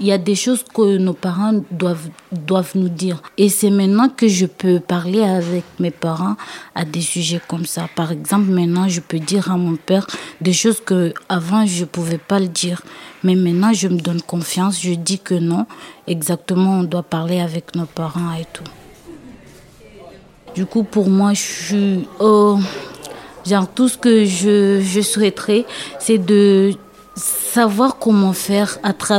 il 0.00 0.06
y 0.06 0.12
a 0.12 0.18
des 0.18 0.34
choses 0.34 0.62
que 0.62 0.96
nos 0.96 1.12
parents 1.12 1.60
doivent, 1.70 2.08
doivent 2.32 2.72
nous 2.76 2.88
dire. 2.88 3.20
Et 3.36 3.48
c'est 3.48 3.70
maintenant 3.70 4.08
que 4.08 4.28
je 4.28 4.46
peux 4.46 4.78
parler 4.78 5.22
avec 5.22 5.64
mes 5.80 5.90
parents 5.90 6.36
à 6.74 6.84
des 6.84 7.00
sujets 7.00 7.40
comme 7.48 7.66
ça. 7.66 7.88
Par 7.96 8.12
exemple, 8.12 8.50
maintenant, 8.50 8.88
je 8.88 9.00
peux 9.00 9.18
dire 9.18 9.50
à 9.50 9.56
mon 9.56 9.76
père 9.76 10.06
des 10.40 10.52
choses 10.52 10.80
que 10.80 11.12
avant 11.28 11.66
je 11.66 11.80
ne 11.80 11.86
pouvais 11.86 12.18
pas 12.18 12.38
le 12.38 12.48
dire. 12.48 12.82
Mais 13.24 13.34
maintenant, 13.34 13.72
je 13.72 13.88
me 13.88 13.98
donne 13.98 14.22
confiance. 14.22 14.80
Je 14.80 14.92
dis 14.92 15.18
que 15.18 15.34
non, 15.34 15.66
exactement, 16.06 16.80
on 16.80 16.84
doit 16.84 17.02
parler 17.02 17.40
avec 17.40 17.74
nos 17.74 17.86
parents 17.86 18.32
et 18.34 18.46
tout. 18.52 18.64
Du 20.54 20.64
coup, 20.64 20.84
pour 20.84 21.08
moi, 21.08 21.34
je 21.34 21.42
suis. 21.42 22.08
Oh, 22.20 22.58
genre, 23.44 23.68
tout 23.72 23.88
ce 23.88 23.98
que 23.98 24.24
je, 24.24 24.80
je 24.80 25.00
souhaiterais, 25.00 25.64
c'est 25.98 26.18
de 26.18 26.72
savoir 27.18 27.98
comment 27.98 28.32
faire 28.32 28.78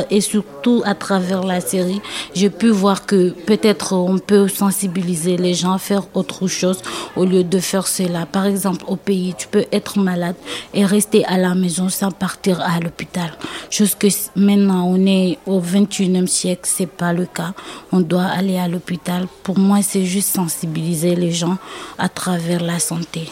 et 0.09 0.21
surtout 0.21 0.81
à 0.85 0.95
travers 0.95 1.43
la 1.43 1.61
série, 1.61 2.01
j'ai 2.33 2.49
pu 2.49 2.69
voir 2.69 3.05
que 3.05 3.31
peut-être 3.31 3.93
on 3.93 4.17
peut 4.17 4.47
sensibiliser 4.47 5.37
les 5.37 5.53
gens 5.53 5.73
à 5.73 5.77
faire 5.77 6.03
autre 6.13 6.47
chose 6.47 6.81
au 7.15 7.25
lieu 7.25 7.43
de 7.43 7.59
faire 7.59 7.87
cela. 7.87 8.25
Par 8.25 8.45
exemple, 8.45 8.85
au 8.87 8.95
pays, 8.95 9.33
tu 9.37 9.47
peux 9.47 9.65
être 9.71 9.99
malade 9.99 10.35
et 10.73 10.85
rester 10.85 11.25
à 11.25 11.37
la 11.37 11.55
maison 11.55 11.89
sans 11.89 12.11
partir 12.11 12.61
à 12.61 12.79
l'hôpital. 12.79 13.31
Chose 13.69 13.95
que 13.95 14.07
maintenant 14.35 14.85
on 14.87 15.05
est 15.05 15.37
au 15.45 15.59
21e 15.59 16.27
siècle, 16.27 16.63
c'est 16.63 16.89
pas 16.89 17.13
le 17.13 17.25
cas. 17.25 17.53
On 17.91 17.99
doit 17.99 18.25
aller 18.25 18.57
à 18.57 18.67
l'hôpital. 18.67 19.27
Pour 19.43 19.59
moi, 19.59 19.79
c'est 19.81 20.05
juste 20.05 20.35
sensibiliser 20.35 21.15
les 21.15 21.31
gens 21.31 21.57
à 21.97 22.09
travers 22.09 22.61
la 22.63 22.79
santé. 22.79 23.29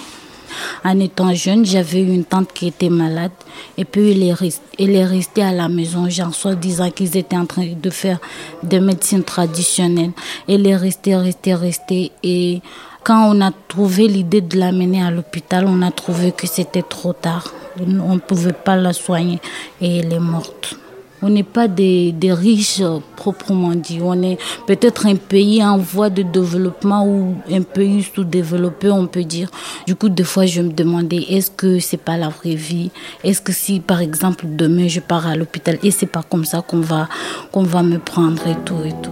En 0.83 0.99
étant 0.99 1.33
jeune, 1.33 1.65
j'avais 1.65 2.01
une 2.01 2.25
tante 2.25 2.53
qui 2.53 2.67
était 2.67 2.89
malade 2.89 3.31
et 3.77 3.85
puis 3.85 4.11
elle 4.11 4.23
est, 4.23 4.33
restée, 4.33 4.93
est 4.93 5.05
restée 5.05 5.43
à 5.43 5.51
la 5.51 5.69
maison, 5.69 6.09
genre 6.09 6.33
soit 6.33 6.55
disant 6.55 6.91
qu'ils 6.91 7.17
étaient 7.17 7.37
en 7.37 7.45
train 7.45 7.65
de 7.65 7.89
faire 7.89 8.19
des 8.63 8.79
médecines 8.79 9.23
traditionnelles. 9.23 10.11
Elle 10.47 10.65
est 10.67 10.75
restée, 10.75 11.15
restée, 11.15 11.55
restée 11.55 12.11
et 12.23 12.61
quand 13.03 13.33
on 13.33 13.41
a 13.41 13.51
trouvé 13.67 14.07
l'idée 14.07 14.41
de 14.41 14.57
l'amener 14.57 15.01
à 15.01 15.11
l'hôpital, 15.11 15.65
on 15.67 15.81
a 15.81 15.91
trouvé 15.91 16.31
que 16.33 16.45
c'était 16.45 16.81
trop 16.81 17.13
tard. 17.13 17.53
On 17.79 18.15
ne 18.15 18.19
pouvait 18.19 18.53
pas 18.53 18.75
la 18.75 18.91
soigner 18.91 19.39
et 19.79 19.99
elle 19.99 20.11
est 20.11 20.19
morte. 20.19 20.77
On 21.23 21.29
n'est 21.29 21.43
pas 21.43 21.67
des, 21.67 22.13
riches 22.23 22.83
proprement 23.15 23.73
dit. 23.73 23.99
On 24.03 24.21
est 24.21 24.37
peut-être 24.67 25.07
un 25.07 25.15
pays 25.15 25.63
en 25.63 25.77
voie 25.77 26.11
de 26.11 26.21
développement 26.21 27.07
ou 27.07 27.35
un 27.51 27.63
pays 27.63 28.03
sous-développé, 28.03 28.91
on 28.91 29.07
peut 29.07 29.23
dire. 29.23 29.49
Du 29.87 29.95
coup, 29.95 30.09
des 30.09 30.23
fois, 30.23 30.45
je 30.45 30.61
me 30.61 30.71
demandais 30.71 31.25
est-ce 31.29 31.49
que 31.49 31.79
c'est 31.79 31.97
pas 31.97 32.17
la 32.17 32.29
vraie 32.29 32.53
vie? 32.53 32.91
Est-ce 33.23 33.41
que 33.41 33.51
si, 33.51 33.79
par 33.79 34.01
exemple, 34.01 34.45
demain 34.47 34.87
je 34.87 34.99
pars 34.99 35.25
à 35.25 35.35
l'hôpital 35.35 35.79
et 35.81 35.89
c'est 35.89 36.05
pas 36.05 36.21
comme 36.21 36.45
ça 36.45 36.61
qu'on 36.61 36.81
va 36.81 37.09
qu'on 37.51 37.63
va 37.63 37.81
me 37.81 37.97
prendre 37.97 38.45
et 38.47 38.55
tout 38.63 38.77
et 38.85 38.93
tout? 39.01 39.11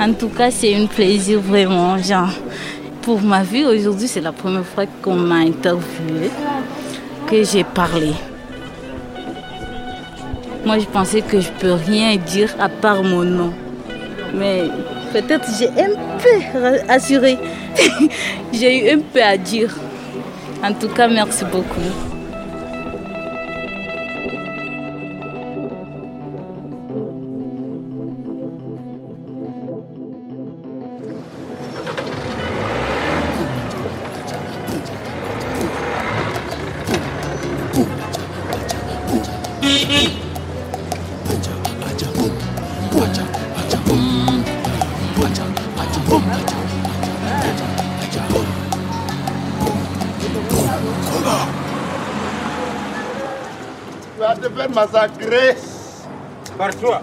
En 0.00 0.12
tout 0.12 0.28
cas, 0.28 0.50
c'est 0.50 0.76
un 0.76 0.86
plaisir 0.86 1.40
vraiment, 1.40 1.98
genre. 1.98 2.30
Pour 3.02 3.20
ma 3.20 3.42
vie, 3.42 3.64
aujourd'hui, 3.64 4.08
c'est 4.08 4.20
la 4.20 4.32
première 4.32 4.64
fois 4.64 4.86
qu'on 5.02 5.16
m'a 5.16 5.36
interviewé 5.36 6.30
que 7.26 7.42
j'ai 7.42 7.64
parlé. 7.64 8.12
Moi, 10.64 10.78
je 10.78 10.86
pensais 10.86 11.20
que 11.20 11.40
je 11.40 11.50
peux 11.60 11.72
rien 11.72 12.16
dire 12.16 12.54
à 12.58 12.68
part 12.68 13.02
mon 13.02 13.22
nom. 13.22 13.52
Mais 14.34 14.64
peut-être 15.12 15.46
j'ai 15.58 15.68
un 15.68 15.94
peu 16.22 16.88
assuré. 16.88 17.38
j'ai 18.52 18.86
eu 18.86 18.96
un 18.96 19.00
peu 19.00 19.22
à 19.22 19.36
dire. 19.36 19.74
En 20.62 20.72
tout 20.72 20.88
cas, 20.88 21.08
merci 21.08 21.44
beaucoup. 21.44 22.13
Tu 42.94 43.00
vas 54.20 54.36
te 54.36 54.48
faire 54.48 54.70
massacrer. 54.70 55.56
Par 56.56 56.76
toi, 56.76 57.02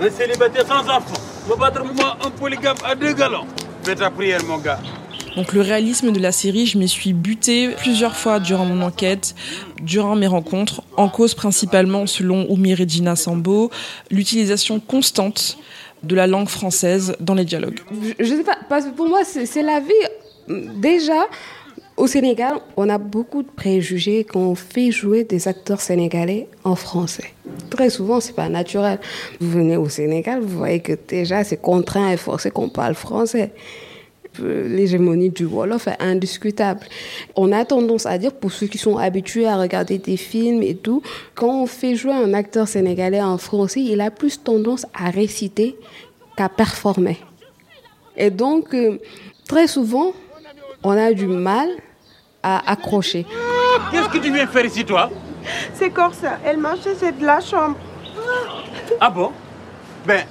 un 0.00 0.10
célibataire 0.10 0.66
sans 0.66 0.88
enfant, 0.88 1.20
va 1.46 1.56
battre 1.56 1.84
moi 1.84 2.16
un 2.24 2.30
polygame 2.30 2.76
à 2.82 2.94
deux 2.94 3.12
galons. 3.12 3.46
Fais 3.82 3.94
ta 3.94 4.10
prière, 4.10 4.40
mon 4.48 4.56
gars. 4.56 4.78
Donc 5.36 5.52
le 5.52 5.60
réalisme 5.60 6.12
de 6.12 6.18
la 6.18 6.32
série, 6.32 6.66
je 6.66 6.78
m'y 6.78 6.88
suis 6.88 7.12
buté 7.12 7.68
plusieurs 7.76 8.16
fois 8.16 8.40
durant 8.40 8.64
mon 8.64 8.82
enquête, 8.82 9.34
durant 9.82 10.16
mes 10.16 10.26
rencontres, 10.26 10.82
en 10.96 11.08
cause 11.08 11.34
principalement, 11.34 12.06
selon 12.06 12.50
Oumi 12.50 12.74
Regina 12.74 13.16
Sambo, 13.16 13.70
l'utilisation 14.10 14.80
constante 14.80 15.58
de 16.02 16.14
la 16.14 16.26
langue 16.26 16.48
française 16.48 17.14
dans 17.20 17.34
les 17.34 17.44
dialogues. 17.44 17.80
Je, 18.18 18.24
je 18.24 18.34
sais 18.34 18.42
pas, 18.42 18.58
parce 18.68 18.86
que 18.86 18.90
pour 18.90 19.08
moi, 19.08 19.20
c'est 19.24 19.62
la 19.62 19.80
vie. 19.80 20.58
Déjà, 20.80 21.26
au 21.96 22.06
Sénégal, 22.06 22.54
on 22.76 22.88
a 22.88 22.98
beaucoup 22.98 23.42
de 23.42 23.50
préjugés 23.50 24.24
quand 24.24 24.40
on 24.40 24.54
fait 24.54 24.90
jouer 24.90 25.24
des 25.24 25.48
acteurs 25.48 25.80
sénégalais 25.80 26.48
en 26.64 26.74
français. 26.74 27.34
Très 27.68 27.90
souvent, 27.90 28.20
c'est 28.20 28.34
pas 28.34 28.48
naturel. 28.48 28.98
Vous 29.38 29.50
venez 29.50 29.76
au 29.76 29.88
Sénégal, 29.88 30.40
vous 30.40 30.56
voyez 30.58 30.80
que 30.80 30.94
déjà, 31.06 31.44
c'est 31.44 31.58
contraint 31.58 32.10
et 32.10 32.16
forcé 32.16 32.50
qu'on 32.50 32.70
parle 32.70 32.94
français 32.94 33.52
l'hégémonie 34.38 35.30
du 35.30 35.44
Wolof 35.44 35.88
est 35.88 36.00
indiscutable. 36.00 36.86
On 37.36 37.52
a 37.52 37.64
tendance 37.64 38.06
à 38.06 38.18
dire, 38.18 38.32
pour 38.32 38.52
ceux 38.52 38.66
qui 38.66 38.78
sont 38.78 38.96
habitués 38.96 39.46
à 39.46 39.56
regarder 39.56 39.98
des 39.98 40.16
films 40.16 40.62
et 40.62 40.74
tout, 40.74 41.02
quand 41.34 41.62
on 41.62 41.66
fait 41.66 41.96
jouer 41.96 42.12
un 42.12 42.32
acteur 42.34 42.68
sénégalais 42.68 43.22
en 43.22 43.38
français, 43.38 43.80
il 43.80 44.00
a 44.00 44.10
plus 44.10 44.42
tendance 44.42 44.86
à 44.94 45.10
réciter 45.10 45.76
qu'à 46.36 46.48
performer. 46.48 47.18
Et 48.16 48.30
donc, 48.30 48.74
euh, 48.74 48.98
très 49.48 49.66
souvent, 49.66 50.12
on 50.82 50.90
a 50.90 51.12
du 51.12 51.26
mal 51.26 51.68
à 52.42 52.70
accrocher. 52.70 53.26
Qu'est-ce 53.90 54.08
que 54.08 54.18
tu 54.18 54.32
viens 54.32 54.46
faire 54.46 54.64
ici, 54.64 54.84
toi? 54.84 55.10
C'est 55.74 55.90
Corsa. 55.90 56.38
Elle 56.44 56.58
marchait, 56.58 56.94
c'est 56.98 57.18
de 57.18 57.24
la 57.24 57.40
chambre. 57.40 57.76
Ah 59.00 59.10
bon? 59.10 59.32
Ben, 60.06 60.24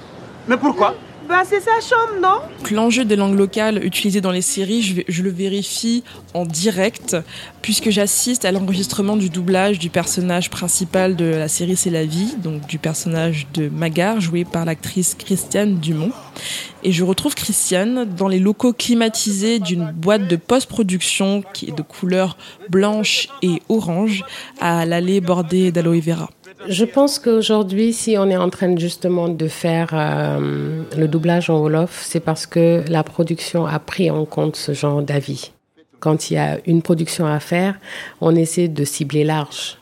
mais 0.46 0.56
pourquoi? 0.56 0.94
Bah, 1.30 1.42
c'est 1.48 1.60
sa 1.60 1.80
chambre, 1.80 2.20
non? 2.20 2.40
L'enjeu 2.72 3.04
des 3.04 3.14
langues 3.14 3.38
locales 3.38 3.84
utilisées 3.84 4.20
dans 4.20 4.32
les 4.32 4.42
séries, 4.42 4.82
je, 4.82 5.02
je 5.06 5.22
le 5.22 5.30
vérifie 5.30 6.02
en 6.34 6.44
direct, 6.44 7.16
puisque 7.62 7.90
j'assiste 7.90 8.44
à 8.44 8.52
l'enregistrement 8.52 9.16
du 9.16 9.30
doublage 9.30 9.78
du 9.78 9.90
personnage 9.90 10.50
principal 10.50 11.14
de 11.14 11.24
la 11.24 11.46
série 11.46 11.76
C'est 11.76 11.90
la 11.90 12.04
vie, 12.04 12.34
donc 12.42 12.66
du 12.66 12.78
personnage 12.78 13.46
de 13.54 13.68
Magar, 13.68 14.20
joué 14.20 14.44
par 14.44 14.64
l'actrice 14.64 15.14
Christiane 15.14 15.76
Dumont. 15.76 16.12
Et 16.82 16.92
je 16.92 17.04
retrouve 17.04 17.34
Christiane 17.34 18.04
dans 18.04 18.28
les 18.28 18.38
locaux 18.38 18.72
climatisés 18.72 19.60
d'une 19.60 19.92
boîte 19.92 20.26
de 20.26 20.36
post-production 20.36 21.44
qui 21.54 21.68
est 21.68 21.76
de 21.76 21.82
couleur 21.82 22.36
blanche 22.68 23.28
et 23.42 23.62
orange 23.68 24.24
à 24.60 24.84
l'allée 24.84 25.20
bordée 25.20 25.70
d'aloe 25.70 26.00
vera. 26.00 26.30
Je 26.68 26.84
pense 26.84 27.18
qu'aujourd'hui, 27.18 27.92
si 27.92 28.16
on 28.18 28.28
est 28.28 28.36
en 28.36 28.50
train 28.50 28.76
justement 28.76 29.28
de 29.28 29.48
faire 29.48 29.90
euh, 29.92 30.82
le 30.96 31.08
doublage 31.08 31.48
en 31.48 31.58
Wolof, 31.58 32.02
c'est 32.04 32.20
parce 32.20 32.46
que 32.46 32.84
la 32.88 33.02
production 33.02 33.66
a 33.66 33.78
pris 33.78 34.10
en 34.10 34.24
compte 34.26 34.56
ce 34.56 34.72
genre 34.72 35.02
d'avis. 35.02 35.52
Quand 36.00 36.30
il 36.30 36.34
y 36.34 36.38
a 36.38 36.58
une 36.66 36.82
production 36.82 37.26
à 37.26 37.40
faire, 37.40 37.78
on 38.20 38.34
essaie 38.34 38.68
de 38.68 38.84
cibler 38.84 39.24
large. 39.24 39.78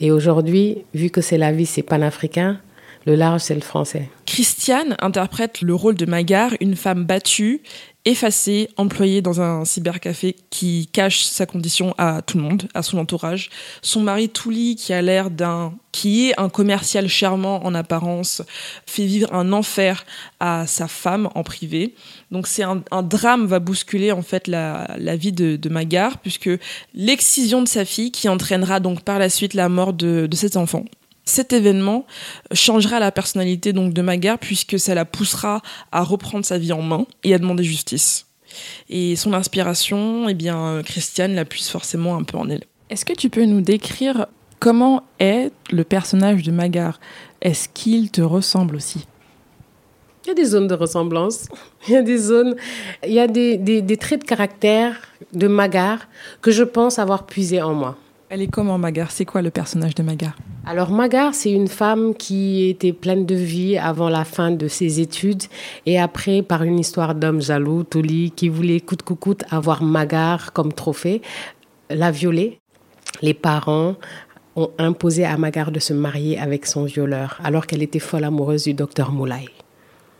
Et 0.00 0.10
aujourd'hui, 0.10 0.84
vu 0.94 1.10
que 1.10 1.20
c'est 1.20 1.38
la 1.38 1.52
vie, 1.52 1.66
c'est 1.66 1.82
panafricain, 1.82 2.58
le 3.06 3.16
large, 3.16 3.42
c'est 3.42 3.54
le 3.54 3.60
français. 3.60 4.08
Christiane 4.24 4.96
interprète 5.00 5.60
le 5.60 5.74
rôle 5.74 5.94
de 5.94 6.06
Magar, 6.06 6.52
une 6.60 6.76
femme 6.76 7.04
battue, 7.04 7.62
effacée, 8.04 8.68
employée 8.76 9.22
dans 9.22 9.40
un 9.40 9.64
cybercafé 9.64 10.36
qui 10.50 10.88
cache 10.92 11.22
sa 11.22 11.46
condition 11.46 11.94
à 11.96 12.20
tout 12.22 12.36
le 12.36 12.44
monde, 12.44 12.68
à 12.74 12.82
son 12.82 12.98
entourage. 12.98 13.50
Son 13.80 14.00
mari 14.00 14.28
Touli, 14.28 14.76
qui 14.76 14.92
a 14.92 15.00
l'air 15.00 15.30
d'un, 15.30 15.74
qui 15.90 16.28
est 16.28 16.38
un 16.38 16.50
commercial 16.50 17.08
charmant 17.08 17.64
en 17.64 17.74
apparence, 17.74 18.42
fait 18.86 19.06
vivre 19.06 19.32
un 19.32 19.52
enfer 19.52 20.04
à 20.38 20.66
sa 20.66 20.86
femme 20.86 21.30
en 21.34 21.42
privé. 21.42 21.94
Donc 22.30 22.46
c'est 22.46 22.62
un, 22.62 22.82
drame 23.02 23.46
va 23.46 23.58
bousculer 23.58 24.12
en 24.12 24.22
fait 24.22 24.48
la, 24.48 24.94
la 24.98 25.16
vie 25.16 25.32
de, 25.32 25.56
de 25.56 25.68
Magar, 25.70 26.18
puisque 26.18 26.50
l'excision 26.94 27.62
de 27.62 27.68
sa 27.68 27.84
fille, 27.84 28.12
qui 28.12 28.28
entraînera 28.28 28.80
donc 28.80 29.00
par 29.00 29.18
la 29.18 29.30
suite 29.30 29.54
la 29.54 29.68
mort 29.70 29.94
de, 29.94 30.26
de 30.26 30.36
cet 30.36 30.56
enfant. 30.56 30.84
Cet 31.24 31.52
événement 31.52 32.06
changera 32.52 33.00
la 33.00 33.10
personnalité 33.10 33.72
donc 33.72 33.94
de 33.94 34.02
Magar 34.02 34.38
puisque 34.38 34.78
ça 34.78 34.94
la 34.94 35.04
poussera 35.04 35.62
à 35.90 36.02
reprendre 36.02 36.44
sa 36.44 36.58
vie 36.58 36.72
en 36.72 36.82
main 36.82 37.06
et 37.22 37.34
à 37.34 37.38
demander 37.38 37.64
justice. 37.64 38.26
Et 38.88 39.16
son 39.16 39.32
inspiration, 39.32 40.28
eh 40.28 40.34
bien, 40.34 40.82
Christiane 40.84 41.34
la 41.34 41.44
puise 41.44 41.68
forcément 41.68 42.16
un 42.16 42.22
peu 42.22 42.36
en 42.36 42.48
elle. 42.48 42.64
Est-ce 42.90 43.04
que 43.04 43.14
tu 43.14 43.30
peux 43.30 43.44
nous 43.44 43.62
décrire 43.62 44.26
comment 44.60 45.02
est 45.18 45.50
le 45.70 45.84
personnage 45.84 46.42
de 46.42 46.52
Magar 46.52 47.00
Est-ce 47.40 47.68
qu'il 47.68 48.10
te 48.10 48.20
ressemble 48.20 48.76
aussi? 48.76 49.06
Il 50.24 50.28
y 50.28 50.30
a 50.30 50.34
des 50.34 50.44
zones 50.44 50.68
de 50.68 50.74
ressemblance, 50.74 51.48
il 51.88 51.94
y 51.94 51.96
a 51.96 52.02
des 52.02 52.18
zones, 52.18 52.54
il 53.06 53.12
y 53.12 53.20
a 53.20 53.26
des, 53.26 53.56
des, 53.56 53.82
des 53.82 53.96
traits 53.96 54.20
de 54.20 54.26
caractère 54.26 54.96
de 55.32 55.48
Magar 55.48 56.06
que 56.40 56.50
je 56.50 56.62
pense 56.62 56.98
avoir 56.98 57.26
puisé 57.26 57.60
en 57.60 57.74
moi. 57.74 57.96
Elle 58.34 58.42
est 58.42 58.48
comment 58.48 58.78
Magar 58.78 59.12
C'est 59.12 59.24
quoi 59.24 59.42
le 59.42 59.50
personnage 59.50 59.94
de 59.94 60.02
Magar 60.02 60.32
alors 60.66 60.90
Magar, 60.90 61.34
c'est 61.34 61.52
une 61.52 61.68
femme 61.68 62.14
qui 62.14 62.68
était 62.68 62.94
pleine 62.94 63.26
de 63.26 63.34
vie 63.34 63.76
avant 63.76 64.08
la 64.08 64.24
fin 64.24 64.50
de 64.50 64.66
ses 64.66 64.98
études 64.98 65.42
et 65.84 66.00
après, 66.00 66.42
par 66.42 66.64
une 66.64 66.80
histoire 66.80 67.14
d'homme 67.14 67.42
jaloux, 67.42 67.84
Toli, 67.84 68.32
qui 68.34 68.48
voulait 68.48 68.80
coûte 68.80 69.02
que 69.02 69.12
coûte 69.12 69.44
avoir 69.50 69.82
Magar 69.82 70.52
comme 70.52 70.72
trophée, 70.72 71.20
l'a 71.90 72.10
violée. 72.10 72.60
Les 73.22 73.34
parents 73.34 73.94
ont 74.56 74.70
imposé 74.78 75.24
à 75.26 75.36
Magar 75.36 75.70
de 75.70 75.78
se 75.78 75.92
marier 75.92 76.36
avec 76.38 76.66
son 76.66 76.84
violeur 76.84 77.38
alors 77.44 77.66
qu'elle 77.66 77.82
était 77.82 78.00
folle 78.00 78.24
amoureuse 78.24 78.64
du 78.64 78.74
docteur 78.74 79.12
Moulay. 79.12 79.44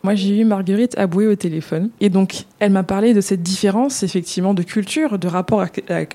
Moi, 0.05 0.14
j'ai 0.14 0.38
eu 0.38 0.45
Marguerite 0.45 0.99
Aboué 0.99 1.27
au 1.27 1.35
téléphone. 1.35 1.88
Et 1.99 2.11
donc, 2.11 2.45
elle 2.59 2.73
m'a 2.73 2.83
parlé 2.83 3.14
de 3.14 3.23
cette 3.23 3.43
différence, 3.43 4.03
effectivement, 4.03 4.53
de 4.53 4.62
culture, 4.62 5.19
de 5.19 5.27
rapport 5.27 5.64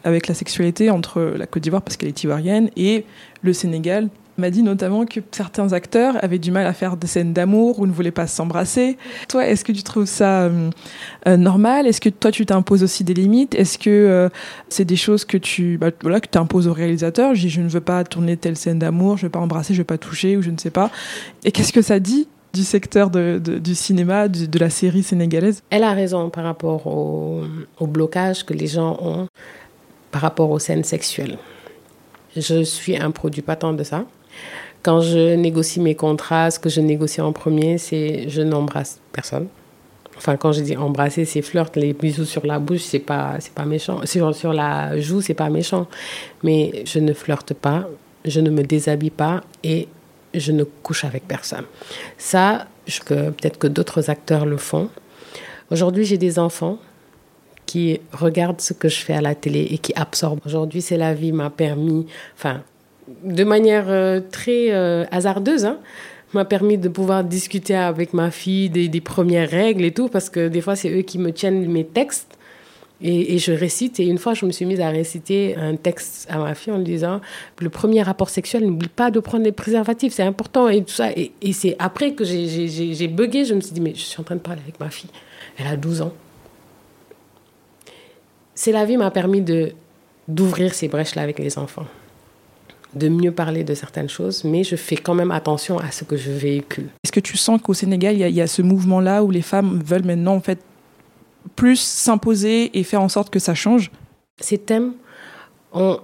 avec 0.04 0.28
la 0.28 0.34
sexualité 0.36 0.92
entre 0.92 1.22
la 1.36 1.48
Côte 1.48 1.64
d'Ivoire, 1.64 1.82
parce 1.82 1.98
qu'elle 1.98 2.10
est 2.10 2.24
ivoirienne, 2.24 2.70
et 2.78 3.04
le 3.42 3.52
Sénégal. 3.52 4.10
Elle 4.38 4.42
m'a 4.42 4.52
dit 4.52 4.62
notamment 4.62 5.06
que 5.06 5.22
certains 5.32 5.74
acteurs 5.74 6.24
avaient 6.24 6.38
du 6.38 6.52
mal 6.52 6.68
à 6.68 6.74
faire 6.74 6.98
des 6.98 7.08
scènes 7.08 7.34
d'amour 7.34 7.80
ou 7.80 7.88
ne 7.88 7.92
voulaient 7.92 8.12
pas 8.12 8.28
s'embrasser. 8.28 8.96
Toi, 9.28 9.48
est-ce 9.48 9.66
que 9.66 9.72
tu 9.72 9.82
trouves 9.82 10.06
ça 10.06 10.44
euh, 10.44 10.70
euh, 11.28 11.36
normal? 11.36 11.88
Est-ce 11.88 12.00
que 12.00 12.10
toi, 12.10 12.32
tu 12.32 12.46
t'imposes 12.46 12.84
aussi 12.84 13.04
des 13.04 13.16
limites? 13.16 13.56
Est-ce 13.56 13.80
que 13.80 13.90
euh, 13.90 14.30
c'est 14.70 14.86
des 14.86 14.98
choses 14.98 15.26
que 15.26 15.36
tu 15.36 15.80
bah, 15.80 15.90
voilà, 16.04 16.22
que 16.22 16.38
imposes 16.38 16.68
au 16.68 16.74
réalisateur? 16.74 17.34
Je 17.34 17.42
dis, 17.42 17.50
je 17.50 17.60
ne 17.60 17.68
veux 17.68 17.82
pas 17.82 18.04
tourner 18.04 18.38
telle 18.38 18.56
scène 18.56 18.78
d'amour, 18.78 19.18
je 19.18 19.24
ne 19.24 19.26
veux 19.26 19.32
pas 19.32 19.40
embrasser, 19.40 19.74
je 19.74 19.80
ne 19.80 19.82
veux 19.82 19.88
pas 19.88 19.98
toucher, 19.98 20.38
ou 20.38 20.44
je 20.44 20.52
ne 20.52 20.58
sais 20.60 20.70
pas. 20.70 20.92
Et 21.44 21.52
qu'est-ce 21.52 21.74
que 21.74 21.82
ça 21.82 22.00
dit 22.00 22.28
du 22.54 22.64
secteur 22.64 23.10
du 23.10 23.76
cinéma, 23.76 24.28
de, 24.28 24.60
la 24.60 24.70
série 24.70 25.04
sénégalaise. 25.04 25.62
Elle 25.70 25.84
a 25.84 25.94
raison 25.94 26.30
par 26.30 26.44
rapport 26.44 26.88
au, 26.88 27.44
blocage 27.82 28.46
que 28.46 28.54
les 28.54 28.68
gens 28.68 28.98
ont 29.02 29.28
par 30.12 30.22
rapport 30.22 30.50
aux 30.50 30.60
scènes 30.60 30.84
sexuelles. 30.84 31.38
Je 32.36 32.64
suis 32.64 32.98
un 32.98 33.12
produit 33.12 33.42
patent 33.42 33.74
de 33.74 33.84
ça. 33.84 34.06
Quand 34.82 35.02
je 35.02 35.36
négocie 35.36 35.80
mes 35.80 35.96
contrats, 35.96 36.50
ce 36.52 36.60
que 36.60 36.70
je 36.70 36.82
négocie 36.82 37.22
en 37.22 37.34
premier, 37.34 37.78
c'est 37.78 38.30
je 38.30 38.42
n'embrasse 38.42 39.00
personne. 39.12 39.48
Enfin, 40.18 40.36
quand 40.36 40.52
je 40.52 40.62
dis 40.62 40.76
embrasser, 40.76 41.26
c'est 41.26 41.42
flirt, 41.42 41.76
les 41.78 41.94
bisous 41.94 42.26
sur 42.26 42.46
la 42.46 42.60
bouche, 42.60 42.82
c'est 42.82 43.00
pas, 43.00 43.38
c'est 43.40 43.54
pas 43.54 43.66
méchant. 43.66 44.02
Sur, 44.06 44.36
sur 44.36 44.52
la 44.52 45.00
joue, 45.00 45.22
c'est 45.22 45.34
pas 45.34 45.50
méchant. 45.50 45.88
Mais 46.44 46.84
je 46.86 47.00
ne 47.00 47.14
flirte 47.14 47.54
pas, 47.54 47.88
je 48.26 48.42
ne 48.42 48.50
me 48.50 48.64
déshabille 48.64 49.12
pas 49.12 49.42
et 49.64 49.88
je 50.34 50.52
ne 50.52 50.64
couche 50.64 51.06
avec 51.06 51.28
personne. 51.28 51.66
Ça, 52.18 52.68
peut-être 52.86 53.58
que 53.58 53.68
d'autres 53.68 54.10
acteurs 54.10 54.46
le 54.46 54.58
font. 54.58 54.90
Aujourd'hui, 55.72 56.06
j'ai 56.06 56.18
des 56.18 56.40
enfants 56.40 56.80
qui 57.66 58.02
regardent 58.12 58.62
ce 58.62 58.74
que 58.74 58.90
je 58.90 58.98
fais 58.98 59.14
à 59.14 59.22
la 59.22 59.36
télé 59.36 59.68
et 59.70 59.78
qui 59.78 59.94
absorbent. 59.96 60.42
Aujourd'hui, 60.46 60.82
c'est 60.82 60.98
la 60.98 61.14
vie 61.14 61.32
m'a 61.32 61.52
permis, 61.52 62.08
enfin, 62.36 62.64
de 63.24 63.44
manière 63.44 63.86
euh, 63.90 64.22
très 64.32 64.72
euh, 64.72 65.06
hasardeuse, 65.12 65.66
hein, 65.66 65.78
m'a 66.34 66.46
permis 66.46 66.80
de 66.80 66.90
pouvoir 66.90 67.24
discuter 67.24 67.76
avec 67.76 68.14
ma 68.14 68.32
fille 68.32 68.72
des, 68.72 68.88
des, 68.88 69.02
premières 69.02 69.50
règles 69.50 69.86
et 69.86 69.92
tout, 69.92 70.10
parce 70.10 70.32
que 70.32 70.48
des 70.48 70.62
fois, 70.62 70.76
c'est 70.76 70.90
eux 70.90 71.04
qui 71.04 71.20
me 71.20 71.32
tiennent 71.32 71.68
mes 71.72 71.86
textes. 71.86 72.39
Et, 73.02 73.38
je 73.38 73.54
récite. 73.54 74.00
Et 74.00 74.06
une 74.08 74.18
fois, 74.18 74.34
je 74.34 74.46
me 74.46 74.52
suis 74.52 74.66
mise 74.66 74.82
à 74.82 74.90
réciter 74.90 75.56
un 75.56 75.76
texte 75.76 76.28
à 76.30 76.38
ma 76.38 76.54
fille 76.54 76.74
en 76.74 76.78
lui 76.78 76.84
disant 76.84 77.22
Le 77.60 77.70
premier 77.70 78.02
rapport 78.02 78.30
sexuel, 78.30 78.66
n'oublie 78.66 78.90
pas 78.90 79.10
de 79.10 79.20
prendre 79.20 79.44
des 79.44 79.52
préservatifs, 79.52 80.14
c'est 80.14 80.24
important. 80.24 80.68
Et 80.68 80.84
tout 80.84 80.94
ça. 80.94 81.10
Et, 81.12 81.32
c'est 81.54 81.76
après 81.80 82.14
que 82.14 82.24
j'ai 82.24 83.08
bugué. 83.08 83.46
Je 83.46 83.54
me 83.54 83.62
suis 83.62 83.72
dit 83.72 83.82
Mais 83.82 83.94
je 83.96 84.02
suis 84.02 84.20
en 84.20 84.24
train 84.24 84.36
de 84.36 84.42
parler 84.42 84.62
avec 84.62 84.80
ma 84.80 84.90
fille. 84.90 85.10
Elle 85.58 85.68
a 85.68 85.78
12 85.78 86.02
ans. 86.02 86.14
C'est 88.54 88.74
la 88.74 88.84
vie 88.84 88.98
m'a 88.98 89.12
permis 89.12 89.42
d'ouvrir 90.28 90.74
ces 90.74 90.90
brèches-là 90.90 91.22
avec 91.22 91.40
les 91.40 91.58
enfants 91.58 91.86
de 92.94 93.08
mieux 93.08 93.32
parler 93.32 93.64
de 93.64 93.74
certaines 93.74 94.10
choses, 94.10 94.44
mais 94.44 94.64
je 94.64 94.76
fais 94.76 94.96
quand 94.96 95.14
même 95.14 95.32
attention 95.32 95.78
à 95.78 95.92
ce 95.92 96.04
que 96.04 96.18
je 96.18 96.32
véhicule. 96.32 96.88
Est-ce 97.04 97.12
que 97.12 97.20
tu 97.20 97.38
sens 97.38 97.62
qu'au 97.62 97.74
Sénégal, 97.74 98.16
il 98.16 98.36
y, 98.36 98.42
a 98.42 98.48
ce 98.48 98.62
mouvement-là 98.62 99.24
où 99.24 99.32
les 99.32 99.42
femmes 99.42 99.82
veulent 99.86 100.06
maintenant 100.06 100.36
en 100.36 100.40
fait 100.42 100.60
plus 101.56 101.80
s'imposer 101.80 102.78
et 102.78 102.84
faire 102.84 103.02
en 103.02 103.10
sorte 103.10 103.30
que 103.30 103.40
ça 103.40 103.54
change 103.54 103.92
Ces 104.40 104.58
thèmes 104.58 104.94
ont 105.74 106.00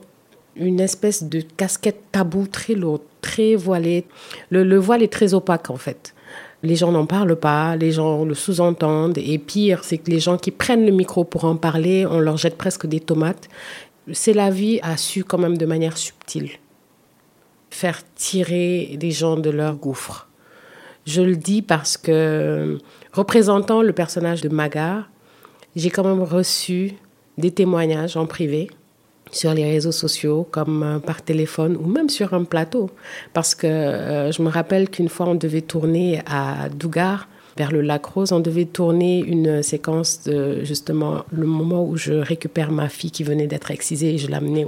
une 0.56 0.80
espèce 0.80 1.24
de 1.24 1.42
casquette 1.42 2.02
tabou 2.12 2.48
très 2.48 2.76
lourde, 2.76 3.02
très 3.22 3.56
voilée. 3.56 4.06
Le, 4.50 4.64
le 4.64 4.78
voile 4.78 5.04
est 5.04 5.12
très 5.12 5.34
opaque 5.34 5.70
en 5.70 5.76
fait. 5.76 6.14
Les 6.64 6.76
gens 6.76 6.92
n'en 6.92 7.06
parlent 7.06 7.36
pas, 7.36 7.76
les 7.76 7.92
gens 7.92 8.26
le 8.26 8.34
sous-entendent, 8.34 9.18
et 9.18 9.38
pire, 9.38 9.84
c'est 9.84 9.98
que 9.98 10.10
les 10.10 10.20
gens 10.20 10.38
qui 10.38 10.52
prennent 10.52 10.86
le 10.86 10.92
micro 10.92 11.24
pour 11.24 11.46
en 11.46 11.58
parler, 11.58 12.06
on 12.10 12.20
leur 12.20 12.38
jette 12.38 12.58
presque 12.58 12.88
des 12.88 13.00
tomates. 13.00 13.50
C'est 14.14 14.34
la 14.34 14.50
vie 14.50 14.80
a 14.82 14.98
su 14.98 15.24
quand 15.24 15.38
même 15.38 15.58
de 15.58 15.66
manière 15.66 15.98
subtile 15.98 16.52
faire 17.76 18.02
tirer 18.16 18.96
des 18.98 19.12
gens 19.12 19.36
de 19.36 19.50
leur 19.50 19.76
gouffre. 19.76 20.30
Je 21.06 21.22
le 21.22 21.36
dis 21.36 21.62
parce 21.62 21.98
que, 21.98 22.80
représentant 23.12 23.82
le 23.82 23.92
personnage 23.92 24.42
de 24.42 24.50
Magar, 24.50 25.10
j'ai 25.76 25.90
quand 25.90 26.04
même 26.04 26.24
reçu 26.24 26.94
des 27.38 27.52
témoignages 27.52 28.18
en 28.18 28.26
privé 28.26 28.70
sur 29.32 29.54
les 29.54 29.66
réseaux 29.66 29.92
sociaux, 29.92 30.48
comme 30.50 30.84
euh, 30.84 31.00
par 31.00 31.22
téléphone 31.22 31.76
ou 31.78 31.86
même 31.86 32.10
sur 32.10 32.34
un 32.34 32.44
plateau. 32.44 32.90
Parce 33.34 33.56
que 33.56 33.68
euh, 33.68 34.32
je 34.32 34.42
me 34.42 34.50
rappelle 34.50 34.90
qu'une 34.90 35.10
fois, 35.10 35.28
on 35.28 35.36
devait 35.36 35.62
tourner 35.62 36.22
à 36.26 36.70
Dougar, 36.70 37.28
vers 37.58 37.72
le 37.72 37.82
lac 37.82 38.06
Rose, 38.06 38.32
on 38.32 38.40
devait 38.40 38.66
tourner 38.66 39.20
une 39.20 39.64
séquence 39.64 40.24
de 40.24 40.64
justement 40.64 41.24
le 41.32 41.46
moment 41.46 41.86
où 41.86 41.96
je 41.96 42.14
récupère 42.14 42.72
ma 42.72 42.90
fille 42.90 43.12
qui 43.12 43.24
venait 43.24 43.48
d'être 43.48 43.72
excisée 43.72 44.16
et 44.16 44.18
je 44.18 44.30
l'amenais 44.30 44.68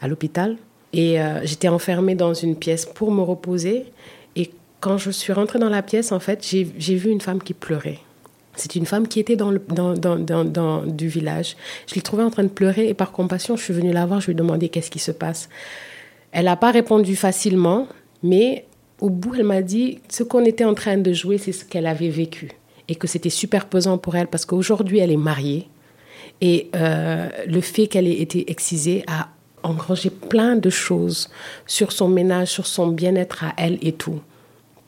à 0.00 0.08
l'hôpital. 0.08 0.56
Et 0.94 1.20
euh, 1.20 1.40
j'étais 1.44 1.68
enfermée 1.68 2.14
dans 2.14 2.34
une 2.34 2.56
pièce 2.56 2.86
pour 2.86 3.12
me 3.12 3.22
reposer. 3.22 3.84
Et 4.36 4.50
quand 4.80 4.98
je 4.98 5.10
suis 5.10 5.32
rentrée 5.32 5.58
dans 5.58 5.68
la 5.68 5.82
pièce, 5.82 6.12
en 6.12 6.20
fait, 6.20 6.46
j'ai 6.46 6.94
vu 6.94 7.10
une 7.10 7.20
femme 7.20 7.42
qui 7.42 7.54
pleurait. 7.54 7.98
C'est 8.54 8.76
une 8.76 8.86
femme 8.86 9.08
qui 9.08 9.18
était 9.18 9.36
dans, 9.36 9.50
le, 9.50 9.62
dans, 9.68 9.94
dans, 9.94 10.44
dans, 10.44 10.82
du 10.84 11.08
village. 11.08 11.56
Je 11.86 11.94
l'ai 11.94 12.02
trouvée 12.02 12.22
en 12.22 12.30
train 12.30 12.42
de 12.42 12.48
pleurer 12.48 12.88
et 12.88 12.94
par 12.94 13.12
compassion, 13.12 13.56
je 13.56 13.62
suis 13.62 13.72
venue 13.72 13.92
la 13.92 14.04
voir, 14.04 14.20
je 14.20 14.26
lui 14.26 14.32
ai 14.32 14.36
demandé 14.36 14.68
qu'est-ce 14.68 14.90
qui 14.90 14.98
se 14.98 15.12
passe. 15.12 15.48
Elle 16.32 16.44
n'a 16.44 16.56
pas 16.56 16.70
répondu 16.70 17.16
facilement, 17.16 17.88
mais 18.22 18.66
au 19.00 19.10
bout, 19.10 19.34
elle 19.34 19.44
m'a 19.44 19.62
dit 19.62 20.00
ce 20.08 20.22
qu'on 20.22 20.44
était 20.44 20.64
en 20.64 20.74
train 20.74 20.98
de 20.98 21.12
jouer, 21.12 21.38
c'est 21.38 21.52
ce 21.52 21.64
qu'elle 21.64 21.86
avait 21.86 22.10
vécu 22.10 22.50
et 22.88 22.94
que 22.94 23.06
c'était 23.06 23.30
super 23.30 23.66
pesant 23.66 23.98
pour 23.98 24.16
elle 24.16 24.26
parce 24.26 24.44
qu'aujourd'hui, 24.44 24.98
elle 24.98 25.10
est 25.10 25.16
mariée 25.16 25.68
et 26.40 26.70
euh, 26.74 27.28
le 27.46 27.60
fait 27.60 27.86
qu'elle 27.86 28.06
ait 28.06 28.20
été 28.20 28.50
excisée 28.50 29.04
a 29.06 29.28
engrangé 29.62 30.10
plein 30.10 30.56
de 30.56 30.70
choses 30.70 31.30
sur 31.66 31.92
son 31.92 32.08
ménage, 32.08 32.48
sur 32.48 32.66
son 32.66 32.88
bien-être 32.88 33.44
à 33.44 33.54
elle 33.56 33.78
et 33.80 33.92
tout. 33.92 34.20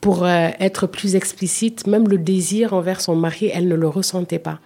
Pour 0.05 0.23
euh, 0.23 0.49
être 0.59 0.85
plus 0.85 1.15
explicite, 1.15 1.87
même 1.87 2.07
le 2.07 2.19
désir 2.19 2.73
envers 2.73 3.01
son 3.01 3.15
mari, 3.15 3.49
elle 3.51 3.67
ne 3.67 3.73
le 3.73 3.87
ressentait 3.87 4.37
pas. 4.37 4.59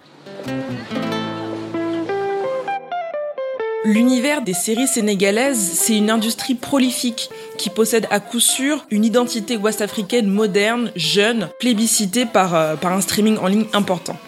L'univers 3.82 4.42
des 4.42 4.52
séries 4.52 4.86
sénégalaises, 4.86 5.56
c'est 5.56 5.96
une 5.96 6.10
industrie 6.10 6.56
prolifique 6.56 7.30
qui 7.56 7.70
possède 7.70 8.06
à 8.10 8.20
coup 8.20 8.38
sûr 8.38 8.84
une 8.90 9.02
identité 9.02 9.56
ouest-africaine 9.56 10.26
moderne, 10.26 10.92
jeune, 10.94 11.48
plébiscitée 11.58 12.26
par, 12.26 12.54
euh, 12.54 12.76
par 12.76 12.92
un 12.92 13.00
streaming 13.00 13.38
en 13.38 13.46
ligne 13.46 13.64
important. 13.72 14.18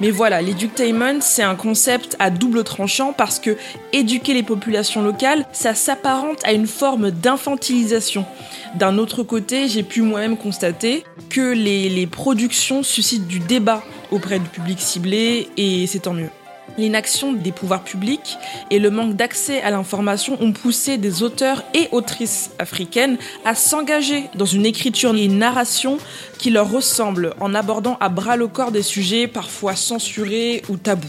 Mais 0.00 0.10
voilà, 0.10 0.42
l'edutainment, 0.42 1.20
c'est 1.20 1.42
un 1.42 1.54
concept 1.54 2.16
à 2.18 2.30
double 2.30 2.64
tranchant 2.64 3.12
parce 3.12 3.38
que 3.38 3.56
éduquer 3.92 4.34
les 4.34 4.42
populations 4.42 5.02
locales, 5.02 5.46
ça 5.52 5.74
s'apparente 5.74 6.38
à 6.44 6.52
une 6.52 6.66
forme 6.66 7.10
d'infantilisation. 7.10 8.26
D'un 8.74 8.98
autre 8.98 9.22
côté, 9.22 9.68
j'ai 9.68 9.82
pu 9.82 10.02
moi-même 10.02 10.36
constater 10.36 11.04
que 11.30 11.52
les, 11.52 11.88
les 11.88 12.06
productions 12.06 12.82
suscitent 12.82 13.26
du 13.26 13.38
débat 13.38 13.82
auprès 14.10 14.38
du 14.38 14.48
public 14.48 14.80
ciblé 14.80 15.48
et 15.56 15.86
c'est 15.86 16.00
tant 16.00 16.12
mieux. 16.12 16.30
L'inaction 16.78 17.32
des 17.32 17.52
pouvoirs 17.52 17.82
publics 17.82 18.36
et 18.70 18.78
le 18.78 18.90
manque 18.90 19.16
d'accès 19.16 19.62
à 19.62 19.70
l'information 19.70 20.36
ont 20.40 20.52
poussé 20.52 20.98
des 20.98 21.22
auteurs 21.22 21.64
et 21.74 21.88
autrices 21.92 22.50
africaines 22.58 23.16
à 23.44 23.54
s'engager 23.54 24.24
dans 24.34 24.44
une 24.44 24.66
écriture 24.66 25.14
et 25.14 25.24
une 25.24 25.38
narration 25.38 25.98
qui 26.38 26.50
leur 26.50 26.70
ressemble 26.70 27.34
en 27.40 27.54
abordant 27.54 27.96
à 28.00 28.08
bras 28.08 28.36
le 28.36 28.48
corps 28.48 28.72
des 28.72 28.82
sujets 28.82 29.26
parfois 29.26 29.74
censurés 29.74 30.62
ou 30.68 30.76
tabous. 30.76 31.08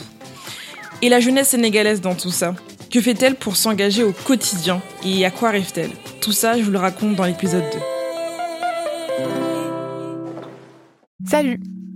Et 1.01 1.10
la 1.10 1.19
jeunesse 1.19 1.49
sénégalaise 1.49 2.01
dans 2.01 2.15
tout 2.15 2.32
ça 2.32 2.56
Que 2.89 3.01
fait-elle 3.01 3.36
pour 3.36 3.58
s'engager 3.58 4.03
au 4.03 4.13
quotidien 4.13 4.82
et 5.06 5.25
à 5.25 5.32
quoi 5.32 5.51
rêve-t-elle 5.51 5.91
Tout 6.21 6.32
ça, 6.32 6.58
je 6.58 6.63
vous 6.63 6.71
le 6.71 6.80
raconte 6.80 7.15
dans 7.15 7.25
l'épisode 7.25 7.65
2. 7.73 7.80
Salut 11.30 11.60